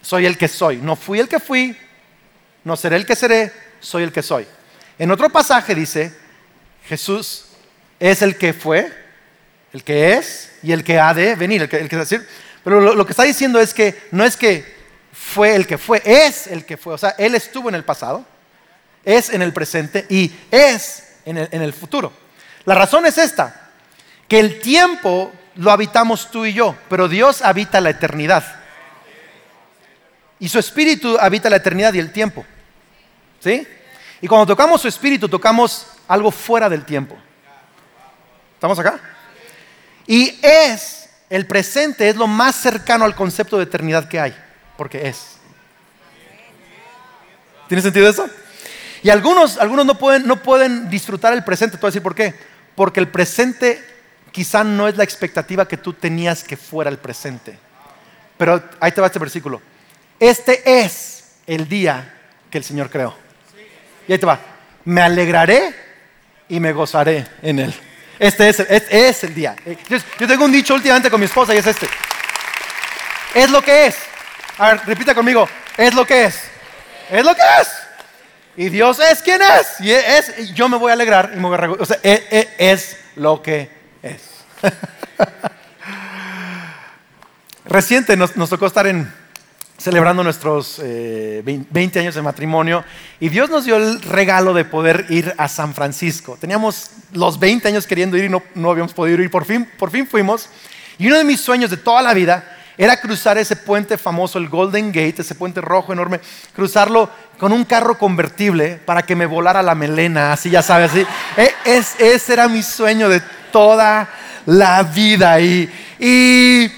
[0.00, 0.78] Soy el que soy.
[0.78, 1.76] No fui el que fui,
[2.64, 4.46] no seré el que seré, soy el que soy.
[4.98, 6.16] En otro pasaje dice,
[6.88, 7.46] Jesús
[8.00, 8.92] es el que fue,
[9.72, 11.62] el que es y el que ha de venir.
[11.62, 12.26] El que, el que decir,
[12.66, 14.64] pero lo, que está diciendo es que no es que
[15.12, 16.94] fue el que fue, es el que fue.
[16.94, 18.26] O sea, Él estuvo en el pasado,
[19.04, 22.12] es en el presente y es en el, en el futuro.
[22.64, 23.70] La razón es esta,
[24.26, 28.44] que el tiempo lo habitamos tú y yo, pero Dios habita la eternidad.
[30.40, 32.44] Y su espíritu habita la eternidad y el tiempo.
[33.38, 33.64] ¿Sí?
[34.20, 37.16] Y cuando tocamos su espíritu, tocamos algo fuera del tiempo.
[38.56, 38.98] ¿Estamos acá?
[40.04, 40.95] Y es
[41.28, 44.36] el presente es lo más cercano al concepto de eternidad que hay,
[44.76, 45.36] porque es.
[47.68, 48.28] ¿Tiene sentido eso?
[49.02, 51.76] Y algunos, algunos no, pueden, no pueden disfrutar el presente.
[51.76, 52.34] Te voy a decir por qué.
[52.74, 53.84] Porque el presente
[54.32, 57.58] quizá no es la expectativa que tú tenías que fuera el presente.
[58.36, 59.60] Pero ahí te va este versículo.
[60.20, 62.14] Este es el día
[62.50, 63.16] que el Señor creó.
[64.06, 64.40] Y ahí te va.
[64.84, 65.74] Me alegraré
[66.48, 67.74] y me gozaré en él.
[68.18, 69.54] Este es, es el día.
[69.88, 71.88] Yo, tengo un dicho últimamente con mi esposa y es este.
[73.34, 73.96] Es lo que es.
[74.58, 75.48] A ver, repita conmigo.
[75.76, 76.40] Es lo que es.
[77.10, 77.68] Es lo que es.
[78.56, 79.80] Y Dios es quien es.
[79.80, 82.96] Y es, yo me voy a alegrar y me voy a O sea, es, es
[83.16, 83.70] lo que
[84.02, 84.22] es.
[87.66, 89.12] Reciente nos, nos tocó estar en,
[89.78, 92.84] celebrando nuestros 20 eh, años de matrimonio
[93.20, 96.36] y Dios nos dio el regalo de poder ir a San Francisco.
[96.40, 100.06] Teníamos los 20 años queriendo ir y no, habíamos podido ir, por fin, por fin
[100.06, 100.48] fuimos.
[100.98, 104.48] Y uno de mis sueños de toda la vida era cruzar ese puente famoso, el
[104.48, 106.20] Golden Gate, ese puente rojo enorme,
[106.54, 110.90] cruzarlo con un carro convertible para que me volara la melena, así ya sabes.
[111.36, 114.08] E, ese era mi sueño de toda
[114.44, 116.70] la vida y, y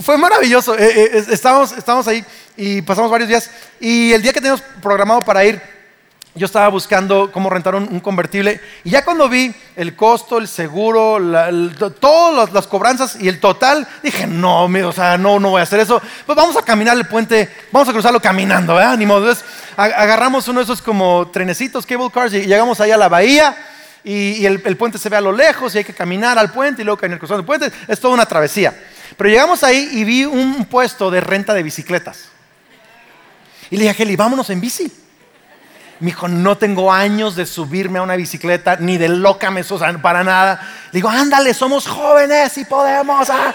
[0.00, 0.76] fue maravilloso.
[0.76, 2.24] Eh, eh, estábamos, ahí
[2.56, 3.50] y pasamos varios días.
[3.80, 5.60] Y el día que teníamos programado para ir,
[6.34, 8.60] yo estaba buscando cómo rentar un, convertible.
[8.84, 11.18] Y ya cuando vi el costo, el seguro,
[12.00, 15.80] todas las, cobranzas y el total, dije, no, o sea, no, no voy a hacer
[15.80, 16.00] eso.
[16.26, 18.96] Pues vamos a caminar el puente, vamos a cruzarlo caminando, ¿verdad?
[18.96, 19.44] Ni Entonces
[19.76, 23.56] agarramos uno de esos como trenecitos, cable cars, y llegamos ahí a la bahía.
[24.04, 26.84] Y, el, puente se ve a lo lejos y hay que caminar al puente y
[26.84, 27.70] luego caminar cruzando el puente.
[27.86, 28.74] Es toda una travesía.
[29.18, 32.28] Pero llegamos ahí y vi un puesto de renta de bicicletas.
[33.68, 34.90] Y le dije a Kelly, vámonos en bici.
[35.98, 40.00] Me dijo, no tengo años de subirme a una bicicleta, ni de loca me susan
[40.00, 40.60] para nada.
[40.92, 43.28] Le digo, ándale, somos jóvenes y podemos.
[43.28, 43.52] Ah".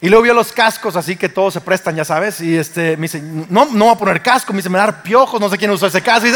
[0.00, 2.40] Y luego vio los cascos, así que todos se prestan, ya sabes.
[2.40, 4.52] Y este, me dice, no, no voy a poner casco.
[4.52, 6.28] Me dice, me dar piojos, no sé quién usó ese casco.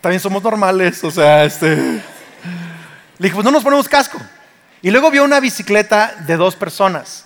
[0.00, 2.00] también somos normales, o sea, este.
[3.18, 4.18] Le dije, pues no nos ponemos casco.
[4.80, 7.24] Y luego vio una bicicleta de dos personas.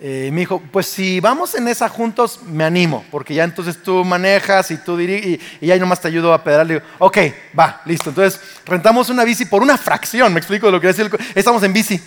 [0.00, 4.04] Eh, me dijo, pues si vamos en esa juntos, me animo, porque ya entonces tú
[4.04, 6.68] manejas y tú diriges y, ya nomás te ayudo a pedal.
[6.68, 7.18] Le digo, ok,
[7.58, 8.10] va, listo.
[8.10, 11.10] Entonces rentamos una bici por una fracción, me explico lo que decir.
[11.34, 12.00] Estamos en bici.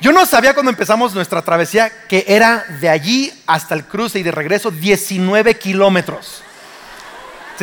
[0.00, 4.22] Yo no sabía cuando empezamos nuestra travesía que era de allí hasta el cruce y
[4.22, 6.42] de regreso 19 kilómetros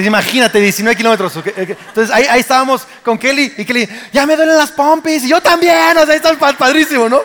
[0.05, 1.33] imagínate, 19 kilómetros.
[1.35, 5.97] Entonces ahí, estábamos con Kelly y Kelly, ya me duelen las pompis y yo también,
[5.97, 7.21] o sea, está padrísimo, ¿no?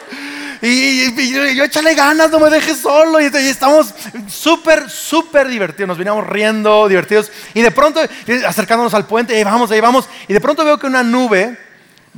[0.65, 3.21] Y, yo, échale ganas, no me dejes solo.
[3.21, 3.93] Y, estamos
[4.29, 5.89] súper, súper divertidos.
[5.89, 7.33] Nos veníamos riendo, divertidos.
[7.53, 8.01] Y de pronto,
[8.47, 10.09] acercándonos al puente, ahí vamos, ahí vamos.
[10.29, 11.59] Y de pronto veo que una nube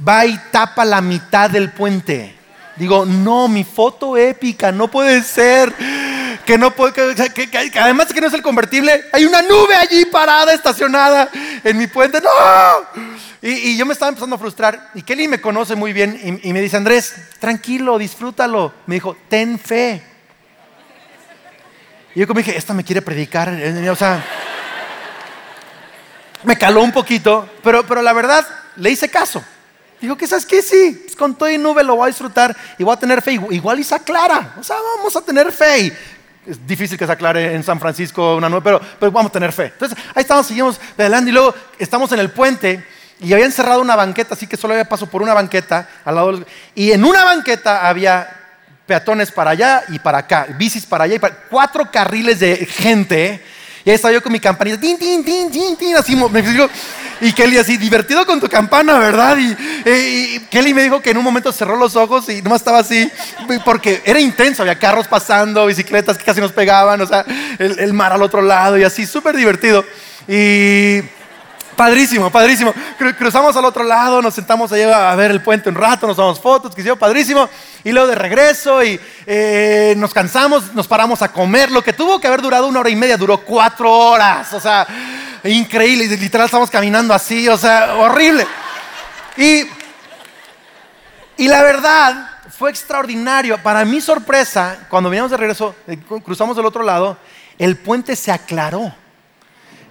[0.06, 2.36] va y tapa la mitad del puente.
[2.76, 5.72] Digo, no, mi foto épica, no puede ser
[6.44, 10.52] que no puede, que, además que no es el convertible, hay una nube allí parada,
[10.52, 11.28] estacionada
[11.62, 12.30] en mi puente, no.
[13.42, 14.90] Y, yo me estaba empezando a frustrar.
[14.94, 18.72] Y Kelly me conoce muy bien y, me dice, Andrés, tranquilo, disfrútalo.
[18.86, 20.02] Me dijo, ten fe.
[22.14, 23.50] Y yo como dije, esta me quiere predicar.
[23.90, 24.24] O sea,
[26.42, 29.44] me caló un poquito, pero, pero la verdad le hice caso.
[30.00, 32.84] Dijo que sabes que sí, pues con todo y nube lo voy a disfrutar y
[32.84, 33.32] voy a tener fe.
[33.32, 34.54] Igual y se aclara.
[34.58, 35.96] O sea, vamos a tener fe.
[36.46, 39.52] Es difícil que se aclare en San Francisco una nube, pero, pero vamos a tener
[39.52, 39.66] fe.
[39.66, 42.84] Entonces, ahí estamos, seguimos adelante y luego estamos en el puente
[43.20, 46.44] y habían cerrado una banqueta, así que solo había paso por una banqueta al lado
[46.74, 48.28] y en una banqueta había
[48.86, 53.42] peatones para allá y para acá, bicis para allá y para cuatro carriles de gente.
[53.84, 56.68] Y ahí estaba yo con mi campanita, tin, tin, tin, tin, tin, así me digo,
[57.20, 59.36] y Kelly así, divertido con tu campana, ¿verdad?
[59.38, 63.10] Y, Kelly me dijo que en un momento cerró los ojos y nomás estaba así,
[63.64, 67.26] porque era intenso, había carros pasando, bicicletas que casi nos pegaban, o sea,
[67.58, 69.84] el mar al otro lado y así, súper divertido.
[70.26, 71.02] Y
[71.76, 72.72] Padrísimo, padrísimo.
[73.18, 76.74] Cruzamos al otro lado, nos sentamos a ver el puente un rato, nos damos fotos,
[76.74, 77.48] que yo, padrísimo.
[77.82, 81.70] Y luego de regreso y eh, nos cansamos, nos paramos a comer.
[81.70, 84.52] Lo que tuvo que haber durado una hora y media duró cuatro horas.
[84.52, 84.86] O sea,
[85.44, 86.06] increíble.
[86.06, 88.46] Literal estamos caminando así, o sea, horrible.
[89.36, 89.64] Y,
[91.36, 93.58] y la verdad fue extraordinario.
[93.62, 97.18] Para mi sorpresa, cuando veníamos de regreso, eh, cruzamos del otro lado,
[97.58, 98.94] el puente se aclaró.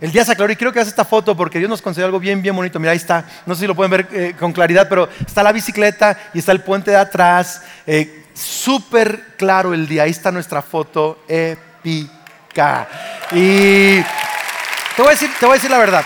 [0.04, 2.20] El día se aclaró y quiero que hagas esta foto porque Dios nos concedió algo
[2.20, 2.78] bien, bien bonito.
[2.78, 3.24] Mira, ahí está.
[3.46, 6.52] No sé si lo pueden ver eh, con claridad, pero está la bicicleta y está
[6.52, 7.62] el puente de atrás.
[7.88, 10.04] Eh, súper claro el día.
[10.04, 12.86] Ahí está nuestra foto épica.
[13.32, 16.04] Y te voy a decir, te voy a decir la verdad.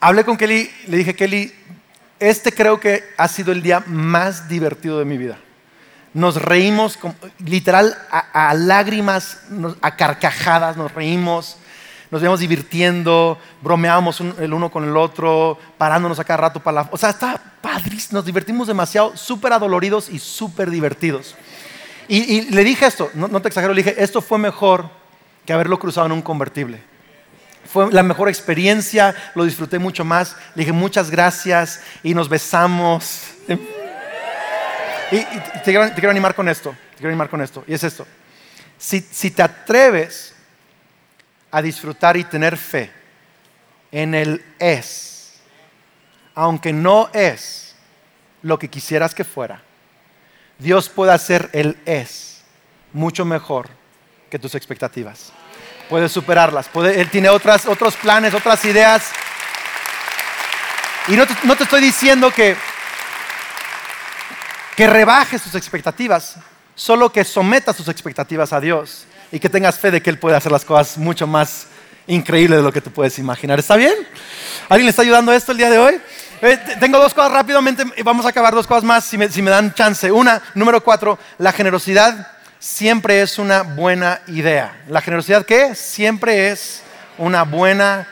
[0.00, 1.54] Hablé con Kelly, le dije, Kelly,
[2.18, 5.38] este creo que ha sido el día más divertido de mi vida
[6.14, 6.98] nos reímos,
[7.44, 9.38] literal, a, lágrimas,
[9.80, 11.56] a carcajadas, nos reímos,
[12.10, 16.88] nos íbamos divirtiendo, bromeábamos el uno con el otro, parándonos a cada rato para la...
[16.92, 21.34] O sea, está padrísimo, nos divertimos demasiado, súper adoloridos y súper divertidos.
[22.08, 24.90] Y, le dije esto, no, no te exagero, le dije, esto fue mejor
[25.46, 26.82] que haberlo cruzado en un convertible.
[27.64, 30.36] Fue la mejor experiencia, lo disfruté mucho más.
[30.54, 33.22] Le dije muchas gracias y nos besamos.
[35.12, 35.22] Y,
[35.62, 38.06] te, quiero, animar con esto, te quiero animar con esto, y es esto.
[38.78, 40.34] Si, si te atreves
[41.50, 42.90] a disfrutar y tener fe
[43.90, 45.34] en el es,
[46.34, 47.76] aunque no es
[48.40, 49.62] lo que quisieras que fuera,
[50.58, 52.42] Dios puede hacer el es
[52.94, 53.68] mucho mejor
[54.30, 55.30] que tus expectativas.
[55.90, 56.68] Puede superarlas.
[56.68, 59.10] Puede, él tiene otras, otros planes, otras ideas.
[61.08, 62.56] Y no no te estoy diciendo que
[64.76, 66.36] que rebajes tus expectativas,
[66.74, 70.36] solo que sometas tus expectativas a Dios y que tengas fe de que Él puede
[70.36, 71.66] hacer las cosas mucho más
[72.06, 73.58] increíbles de lo que tú puedes imaginar.
[73.58, 73.94] ¿Está bien?
[74.68, 76.00] ¿Alguien le está ayudando a esto el día de hoy?
[76.40, 79.50] Eh, tengo dos cosas rápidamente, vamos a acabar dos cosas más si me, si me
[79.50, 80.10] dan chance.
[80.10, 84.82] Una, número cuatro, la generosidad siempre es una buena idea.
[84.88, 85.74] ¿La generosidad qué?
[85.74, 86.82] Siempre es
[87.18, 88.08] una buena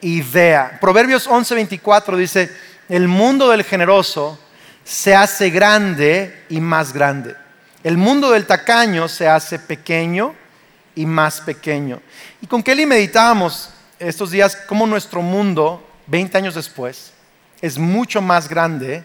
[0.00, 0.78] idea.
[0.80, 2.54] Proverbios 11:24 dice,
[2.88, 4.38] el mundo del generoso
[4.84, 7.36] se hace grande y más grande.
[7.84, 10.34] El mundo del tacaño se hace pequeño
[10.94, 12.00] y más pequeño.
[12.40, 17.12] Y con Kelly meditábamos estos días cómo nuestro mundo, 20 años después,
[17.60, 19.04] es mucho más grande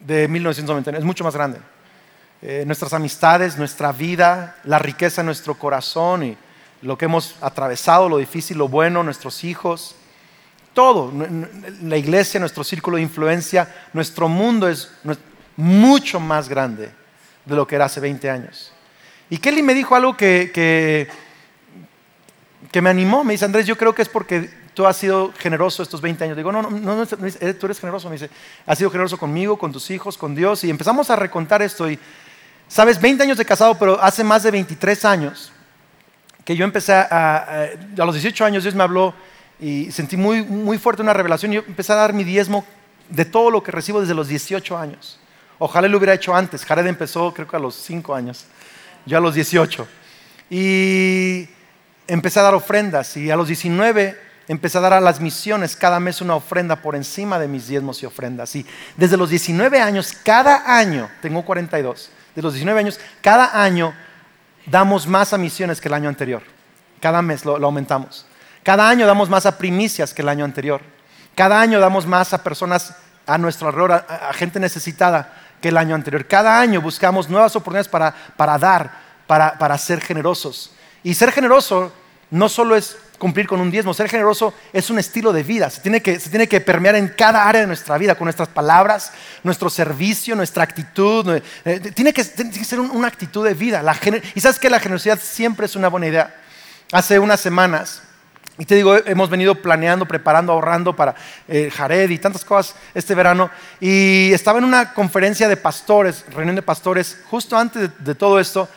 [0.00, 1.58] de 1990, es mucho más grande.
[2.42, 6.36] Eh, nuestras amistades, nuestra vida, la riqueza en nuestro corazón y
[6.82, 9.96] lo que hemos atravesado, lo difícil, lo bueno, nuestros hijos,
[10.76, 11.10] todo,
[11.84, 14.92] la iglesia, nuestro círculo de influencia, nuestro mundo es
[15.56, 16.90] mucho más grande
[17.46, 18.74] de lo que era hace 20 años.
[19.30, 21.08] Y Kelly me dijo algo que, que,
[22.70, 25.82] que, me animó, me dice, Andrés, yo creo que es porque tú has sido generoso
[25.82, 26.36] estos 20 años.
[26.36, 28.28] Digo, no, no, no, tú eres generoso, me dice,
[28.66, 30.62] has sido generoso conmigo, con tus hijos, con Dios.
[30.62, 31.98] Y empezamos a recontar esto y,
[32.68, 35.52] sabes, 20 años de casado, pero hace más de 23 años
[36.44, 39.14] que yo empecé a, a, a los 18 años Dios me habló
[39.58, 41.52] y sentí muy, muy fuerte una revelación.
[41.52, 42.64] Yo empecé a dar mi diezmo
[43.08, 45.18] de todo lo que recibo desde los 18 años.
[45.58, 46.64] Ojalá lo hubiera hecho antes.
[46.64, 48.44] Jared empezó creo que a los 5 años,
[49.06, 49.86] yo a los 18.
[50.50, 51.48] Y
[52.06, 55.98] empecé a dar ofrendas y a los 19 empecé a dar a las misiones cada
[55.98, 58.54] mes una ofrenda por encima de mis diezmos y ofrendas.
[58.54, 58.64] Y
[58.96, 63.92] desde los 19 años, cada año, tengo 42, de los 19 años, cada año
[64.66, 66.42] damos más a misiones que el año anterior.
[67.00, 68.26] Cada mes lo aumentamos.
[68.66, 70.80] Cada año damos más a primicias que el año anterior.
[71.36, 75.94] Cada año damos más a personas a nuestro alrededor, a, gente necesitada que el año
[75.94, 76.26] anterior.
[76.26, 78.90] Cada año buscamos nuevas oportunidades para, dar,
[79.28, 80.72] para, ser generosos.
[81.04, 81.92] Y ser generoso
[82.32, 83.94] no solo es cumplir con un diezmo.
[83.94, 85.70] Ser generoso es un estilo de vida.
[85.70, 88.48] Se tiene que, se tiene que permear en cada área de nuestra vida, con nuestras
[88.48, 89.12] palabras,
[89.44, 91.40] nuestro servicio, nuestra actitud.
[91.64, 93.80] Eh, tiene, que, ser una actitud de vida.
[93.80, 93.96] La,
[94.34, 96.34] y sabes que la generosidad siempre es una buena idea.
[96.90, 98.02] Hace unas semanas,
[98.58, 101.14] y te digo, hemos venido planeando, preparando, ahorrando para
[101.46, 103.50] eh, Jared y tantas cosas este verano.
[103.80, 108.68] Y estaba en una conferencia de pastores, reunión de pastores, justo antes de todo esto.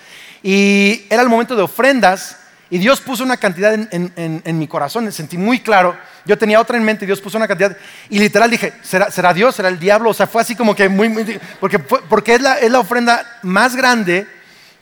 [0.44, 2.38] Y era el momento de ofrendas.
[2.72, 5.98] Y Dios puso una cantidad en, mi corazón, me sentí muy claro.
[6.24, 7.76] Yo tenía otra en mente Dios puso una cantidad.
[8.10, 9.56] Y literal dije, ¿será, será Dios?
[9.56, 10.12] ¿Será el diablo?
[10.12, 11.40] O sea, fue así como que muy...
[11.60, 14.28] porque, porque es, la, es la ofrenda más grande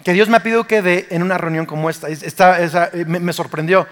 [0.04, 2.08] que Dios me ha pedido que dé en una reunión como esta.
[2.10, 3.88] esta me, sorprendió.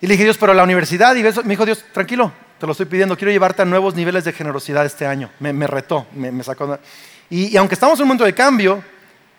[0.00, 2.86] Y le dije, Dios, pero la universidad, y me dijo, Dios, tranquilo, te lo estoy
[2.86, 5.30] pidiendo, quiero llevarte a nuevos niveles de generosidad este año.
[5.40, 6.78] Me, retó, me, sacó.
[7.30, 8.82] Y, y aunque estamos en un momento de cambio,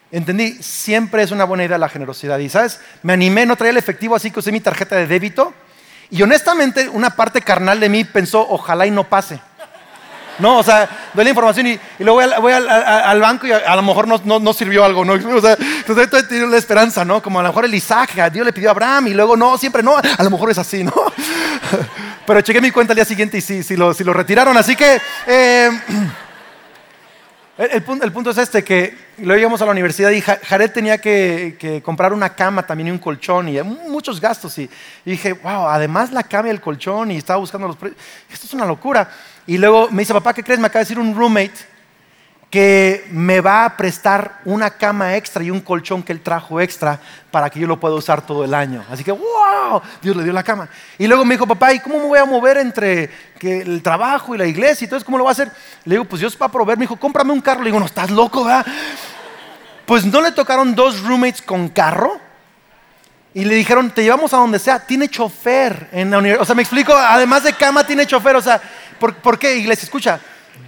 [0.10, 2.40] Entendí, siempre es una buena idea la generosidad.
[2.40, 5.54] Y sabes, me animé, no traía el efectivo, así que usé mi tarjeta de débito.
[6.10, 9.42] Y honestamente, una parte carnal de mí pensó, ojalá y no pase.
[10.40, 14.08] No, o sea, doy la información y, luego voy, al, banco y a, lo mejor
[14.08, 15.14] no, sirvió algo, ¿no?
[15.38, 17.22] O sea, entonces tenido la esperanza, ¿no?
[17.22, 19.84] Como a lo mejor el Isaac, Dios le pidió a Abraham y luego no, siempre
[19.84, 20.94] no, a lo mejor es así, ¿no?
[22.26, 24.56] Pero chequé mi cuenta al día siguiente y sí, sí lo, lo retiraron.
[24.58, 25.00] Así que...
[25.26, 25.70] Eh,
[27.58, 32.14] el, punto, es este, que luego llegamos a la universidad y Jared tenía que, comprar
[32.14, 34.58] una cama también y un colchón y muchos gastos.
[34.60, 34.70] Y,
[35.06, 38.02] dije, wow, además la cama y el colchón y estaba buscando los precios.
[38.30, 39.10] Esto es una locura.
[39.48, 40.60] Y luego me dice, papá, ¿qué crees?
[40.60, 41.78] Me acaba de decir un roommate
[42.50, 47.00] que me va a prestar una cama extra y un colchón que él trajo extra
[47.30, 48.86] para que yo lo pueda usar todo el año.
[48.90, 50.70] Así que, wow, Dios le dio la cama.
[50.98, 53.10] Y luego me dijo, papá, ¿y cómo me voy a mover entre
[53.42, 54.86] el trabajo y la iglesia?
[54.86, 55.52] Entonces, ¿cómo lo va a hacer?
[55.84, 56.78] Le digo, pues Dios va a proveer.
[56.78, 57.62] Me dijo, cómprame un carro.
[57.62, 58.66] Le digo, no, estás loco, ¿verdad?
[59.86, 62.27] Pues no le tocaron dos roommates con carro.
[63.38, 64.80] Y le dijeron, te llevamos a donde sea.
[64.80, 66.42] Tiene chofer en la universidad.
[66.42, 68.36] O sea, me explico, además de cama, tiene chofer.
[68.36, 68.60] O sea,
[69.00, 69.84] ¿por, ¿por qué, iglesia?
[69.84, 70.20] Escucha,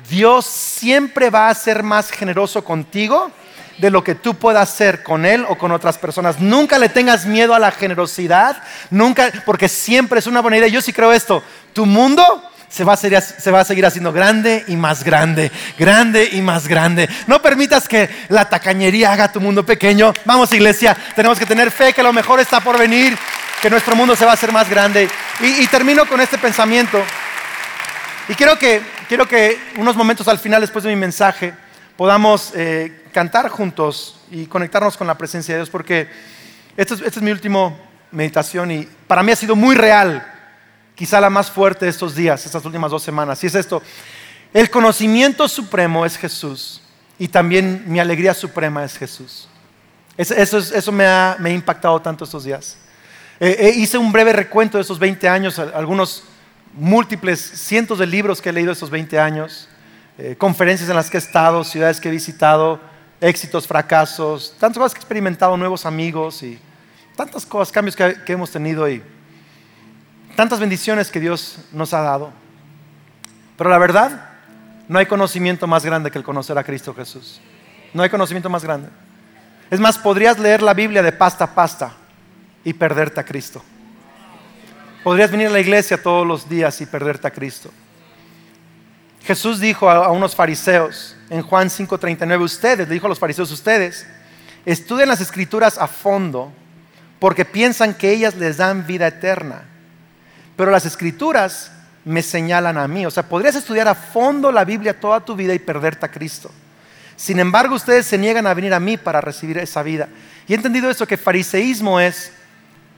[0.08, 3.32] Dios siempre va a ser más generoso contigo
[3.80, 6.40] de lo que tú puedas hacer con Él o con otras personas.
[6.40, 8.62] Nunca le tengas miedo a la generosidad,
[8.92, 10.68] nunca, porque siempre es una buena idea.
[10.68, 11.42] Yo sí creo esto,
[11.74, 16.68] tu mundo se va, a seguir, se haciendo grande y más grande, grande y más
[16.68, 17.10] grande.
[17.26, 20.14] No permitas que la tacañería haga tu mundo pequeño.
[20.24, 23.18] Vamos iglesia, tenemos que tener fe que lo mejor está por venir,
[23.62, 25.10] que nuestro mundo se va a hacer más grande.
[25.42, 27.02] Y, termino con este pensamiento.
[28.28, 31.54] Y quiero que, quiero que unos momentos al final, después de mi mensaje,
[31.98, 36.08] podamos eh, cantar juntos y conectarnos con la presencia de Dios, porque
[36.78, 37.74] esta es, es mi última
[38.12, 40.39] meditación y para mí ha sido muy real,
[41.00, 43.42] quizá la más fuerte de estos días, estas últimas dos semanas.
[43.42, 43.82] Y es esto,
[44.54, 46.82] el conocimiento supremo es Jesús
[47.18, 49.48] y también mi alegría suprema es Jesús.
[50.18, 52.76] Eso, eso me, ha, me, ha, impactado tanto estos días.
[53.40, 56.26] Eh, eh, hice un breve recuento de esos 20 años, algunos
[56.74, 59.70] múltiples cientos de libros que he leído estos 20 años,
[60.18, 62.82] eh, conferencias en las que he estado, ciudades que he visitado,
[63.22, 66.60] éxitos, fracasos, tantas cosas que he experimentado, nuevos amigos y
[67.16, 69.02] tantas cosas, cambios que, que hemos tenido y
[70.40, 72.32] tantas bendiciones que Dios nos ha dado.
[73.58, 74.30] Pero la verdad,
[74.88, 77.42] no hay conocimiento más grande que el conocer a Cristo Jesús.
[77.94, 78.88] No hay conocimiento más grande.
[79.70, 81.92] Es más, podrías leer la Biblia de pasta a pasta
[82.64, 83.62] y perderte a Cristo.
[85.04, 87.70] Podrías venir a la iglesia todos los días y perderte a Cristo.
[89.26, 94.08] Jesús dijo a, unos fariseos en Juan 5:39, ustedes, le dijo a los fariseos, ustedes,
[94.66, 96.54] estudien las escrituras a fondo
[97.20, 99.66] porque piensan que ellas les dan vida eterna.
[100.60, 101.72] Pero las escrituras
[102.04, 103.06] me señalan a mí.
[103.06, 106.52] O sea, podrías estudiar a fondo la Biblia toda tu vida y perderte a Cristo.
[107.16, 110.10] Sin embargo, ustedes se niegan a venir a mí para recibir esa vida.
[110.50, 112.34] Y he entendido eso, que fariseísmo es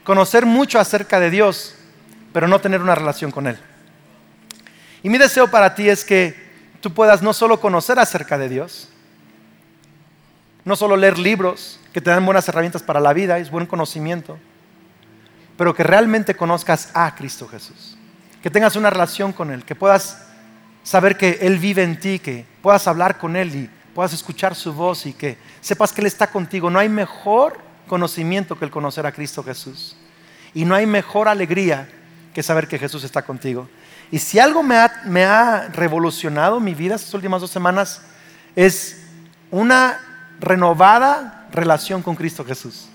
[0.04, 1.76] conocer mucho acerca de Dios,
[2.34, 3.60] pero no tener una relación con Él.
[5.04, 6.34] Y mi deseo para ti es que
[6.82, 8.90] tú puedas no solo conocer acerca de Dios,
[10.66, 14.40] no solo leer libros que te dan buenas herramientas para la vida, es buen conocimiento,
[15.62, 17.96] pero que realmente conozcas a Cristo Jesús,
[18.42, 20.24] que tengas una relación con Él, que puedas
[20.82, 24.74] saber que Él vive en ti, que puedas hablar con Él y puedas escuchar su
[24.74, 26.72] voz y que sepas que Él está contigo.
[26.72, 29.96] No hay mejor conocimiento que el conocer a Cristo Jesús.
[30.56, 31.88] Y no hay mejor alegría
[32.34, 33.70] que saber que Jesús está contigo.
[34.10, 38.02] Y si algo me ha, revolucionado mi vida estas últimas dos semanas,
[38.56, 39.04] es
[39.52, 40.00] una
[40.40, 42.88] renovada relación con Cristo Jesús.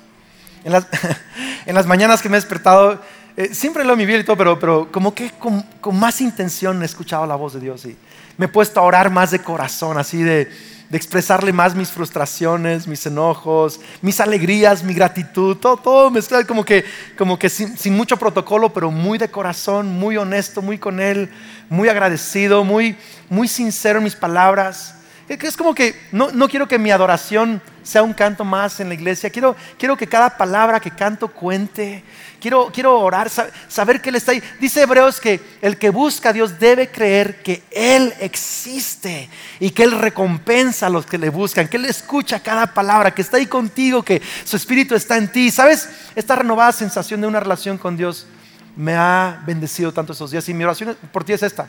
[1.66, 3.00] En las, mañanas que me he despertado,
[3.36, 6.84] eh, siempre leo mi Biblia y todo, pero, como que con, con, más intención he
[6.84, 7.96] escuchado la voz de Dios y
[8.36, 10.48] me he puesto a orar más de corazón, así de,
[10.88, 16.64] de expresarle más mis frustraciones, mis enojos, mis alegrías, mi gratitud, todo, todo mezclado como
[16.64, 16.84] que,
[17.18, 21.30] como que sin, sin, mucho protocolo, pero muy de corazón, muy honesto, muy con Él,
[21.68, 22.96] muy agradecido, muy,
[23.28, 24.95] muy sincero en mis palabras.
[25.28, 28.94] Es como que no, no, quiero que mi adoración sea un canto más en la
[28.94, 29.28] iglesia.
[29.28, 32.04] Quiero, quiero que cada palabra que canto cuente.
[32.40, 33.28] Quiero, quiero orar,
[33.66, 34.42] saber que Él está ahí.
[34.60, 39.82] Dice Hebreos que el que busca a Dios debe creer que Él existe y que
[39.82, 43.46] Él recompensa a los que le buscan, que Él escucha cada palabra, que está ahí
[43.46, 45.50] contigo, que su espíritu está en ti.
[45.50, 45.88] ¿Sabes?
[46.14, 48.28] Esta renovada sensación de una relación con Dios
[48.76, 50.48] me ha bendecido tanto estos días.
[50.48, 51.66] Y mi oración por ti es esta: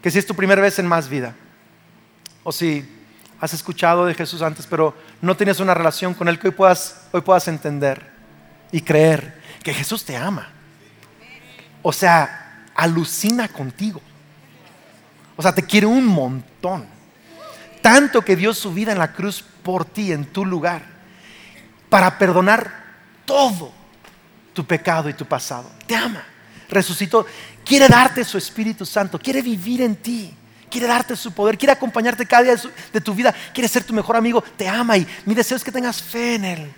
[0.00, 1.34] que si es tu primera vez en más vida
[2.42, 2.88] o si
[3.40, 7.08] has escuchado de Jesús antes, pero no tienes una relación con Él, que hoy puedas,
[7.12, 8.10] hoy puedas entender
[8.70, 10.48] y creer que Jesús te ama.
[11.82, 14.00] O sea, alucina contigo.
[15.36, 16.86] O sea, te quiere un montón.
[17.80, 20.82] Tanto que dio su vida en la cruz por ti, en tu lugar,
[21.88, 22.70] para perdonar
[23.24, 23.72] todo
[24.52, 25.70] tu pecado y tu pasado.
[25.86, 26.22] Te ama.
[26.68, 27.26] Resucitó.
[27.64, 29.18] Quiere darte su Espíritu Santo.
[29.18, 30.34] Quiere vivir en ti
[30.70, 32.56] quiere darte su poder, quiere acompañarte cada día
[32.92, 35.72] de, tu vida, quiere ser tu mejor amigo, te ama y mi deseo es que
[35.72, 36.72] tengas fe en Él,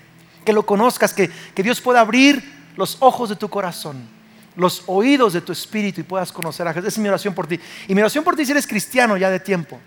[0.45, 2.43] que lo conozcas, que, que Dios pueda abrir
[2.76, 4.09] los ojos de tu corazón,
[4.57, 6.88] los oídos de tu espíritu y puedas conocer a Jesús.
[6.88, 7.61] Esa es mi oración por ti.
[7.86, 9.78] Y mi oración por ti si eres cristiano ya de tiempo,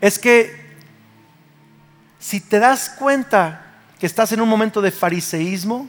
[0.00, 0.64] es que
[2.18, 3.64] si te das cuenta
[3.98, 5.88] que estás en un momento de fariseísmo,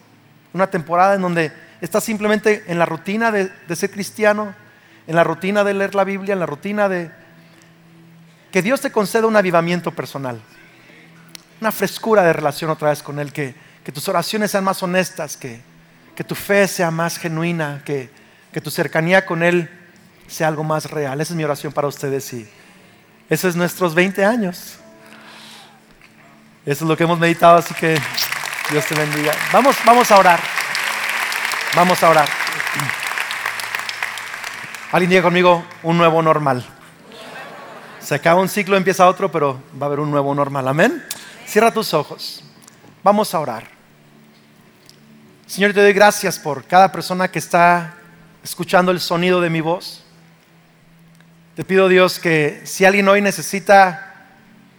[0.54, 4.54] una temporada en donde estás simplemente en la rutina de, de ser cristiano,
[5.08, 7.12] en la rutina de leer la Biblia, en la rutina de
[8.52, 10.40] que Dios te conceda un avivamiento personal,
[11.60, 13.54] una frescura de relación otra vez con Él, que,
[13.94, 15.62] tus oraciones sean más honestas, que,
[16.26, 18.10] tu fe sea más genuina, que,
[18.64, 19.70] tu cercanía con Él
[20.28, 21.20] sea algo más real.
[21.20, 22.50] Esa es mi oración para ustedes y
[23.30, 24.80] esos es nuestros 20 años.
[26.66, 28.00] Eso es lo que hemos meditado, así que
[28.72, 29.34] Dios te bendiga.
[29.52, 30.40] Vamos, vamos a orar.
[31.76, 32.30] Vamos a orar.
[34.96, 36.66] Alguien diga conmigo, un nuevo normal.
[38.00, 40.66] Se acaba un ciclo, empieza otro, pero va a haber un nuevo normal.
[40.70, 41.04] Amén.
[41.46, 42.42] Cierra tus ojos.
[43.04, 43.66] Vamos a orar.
[45.48, 47.94] Señor, te doy gracias por cada persona que está
[48.42, 50.02] escuchando el sonido de mi voz.
[51.58, 54.30] Te pido, Dios, que si alguien hoy necesita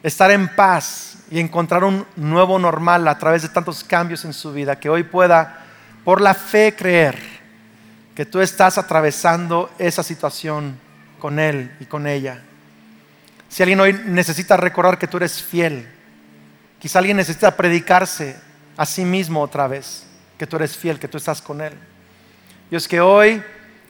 [0.03, 4.51] estar en paz y encontrar un nuevo normal a través de tantos cambios en su
[4.51, 5.67] vida, que hoy pueda,
[6.07, 7.36] por la fe, creer
[8.17, 10.79] que tú estás atravesando esa situación
[11.21, 12.41] con él y con ella.
[13.51, 15.87] Si alguien hoy necesita recordar que tú eres fiel,
[16.81, 18.37] quizá alguien necesita predicarse
[18.75, 20.07] a sí mismo otra vez,
[20.39, 21.75] que tú eres fiel, que tú estás con él.
[22.71, 23.43] Dios, que hoy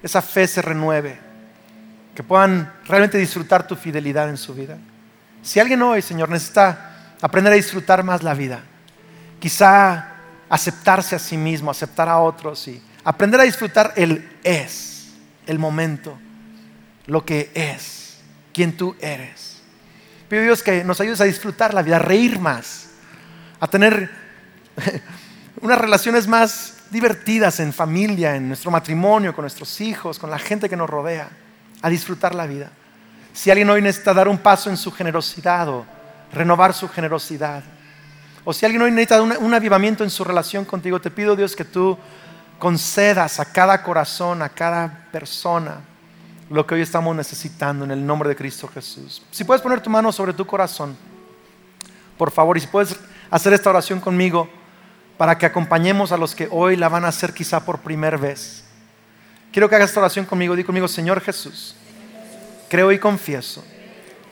[0.02, 1.20] esa fe se renueve,
[2.12, 4.76] que puedan realmente disfrutar tu fidelidad en su vida.
[5.40, 8.60] Si alguien hoy, Señor, necesita aprender a disfrutar más la vida,
[9.38, 10.14] quizá
[10.48, 15.12] aceptarse a sí mismo, aceptar a otros y Aprender a disfrutar el es,
[15.46, 16.18] el momento,
[17.06, 18.18] lo que es,
[18.52, 19.62] quien tú eres.
[20.28, 22.88] Pido Dios que nos ayudes a disfrutar la vida, a reír más,
[23.60, 24.10] a tener
[25.60, 30.68] unas relaciones más divertidas en familia, en nuestro matrimonio, con nuestros hijos, con la gente
[30.68, 31.28] que nos rodea,
[31.82, 32.72] a disfrutar la vida.
[33.32, 35.86] Si alguien hoy necesita dar un paso en su generosidad o
[36.32, 37.62] renovar su generosidad,
[38.44, 41.54] o si alguien hoy necesita un, un avivamiento en su relación contigo, te pido Dios
[41.54, 41.96] que tú
[42.58, 45.80] concedas a cada corazón, a cada persona,
[46.48, 49.22] lo que hoy estamos necesitando en el nombre de Cristo Jesús.
[49.30, 50.96] Si puedes poner tu mano sobre tu corazón,
[52.16, 52.96] por favor, y si puedes
[53.30, 54.48] hacer esta oración conmigo
[55.16, 58.64] para que acompañemos a los que hoy la van a hacer quizá por primera vez.
[59.52, 60.54] Quiero que hagas esta oración conmigo.
[60.54, 61.74] Di conmigo, Señor Jesús,
[62.68, 63.64] creo y confieso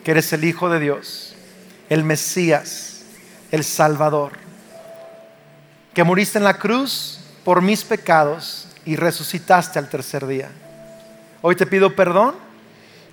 [0.05, 1.35] que eres el Hijo de Dios,
[1.89, 3.05] el Mesías,
[3.51, 4.33] el Salvador,
[5.95, 10.51] que muriste en la cruz por mis pecados y resucitaste al tercer día.
[11.43, 12.35] Hoy te pido perdón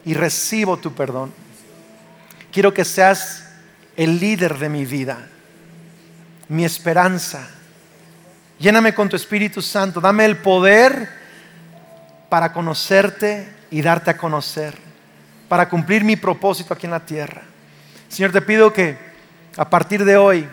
[0.05, 1.33] y recibo tu perdón.
[2.51, 3.49] Quiero que seas
[3.97, 5.27] el líder de mi vida,
[6.47, 7.47] mi esperanza.
[8.57, 11.09] Lléname con tu Espíritu Santo, dame el poder
[12.29, 14.77] para conocerte y darte a conocer,
[15.49, 17.41] para cumplir mi propósito aquí en la tierra.
[18.07, 18.97] Señor, te pido que
[19.57, 20.47] a partir de hoy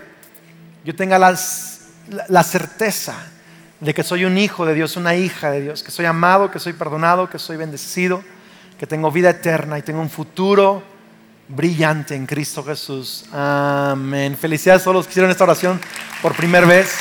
[0.85, 3.15] yo tenga la certeza
[3.81, 6.59] de que soy un hijo de Dios, una hija de Dios, que soy amado, que
[6.59, 8.23] soy perdonado, que soy bendecido,
[8.79, 10.83] que tengo vida eterna y tengo un futuro
[11.49, 13.25] brillante en Cristo Jesús.
[13.33, 14.37] Amén.
[14.37, 15.81] Felicidades a todos los que hicieron esta oración
[16.23, 16.95] por primera vez.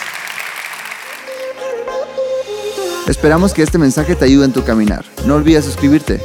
[3.08, 5.06] Esperamos que este mensaje te ayude en tu caminar.
[5.26, 6.22] No olvides suscribirte.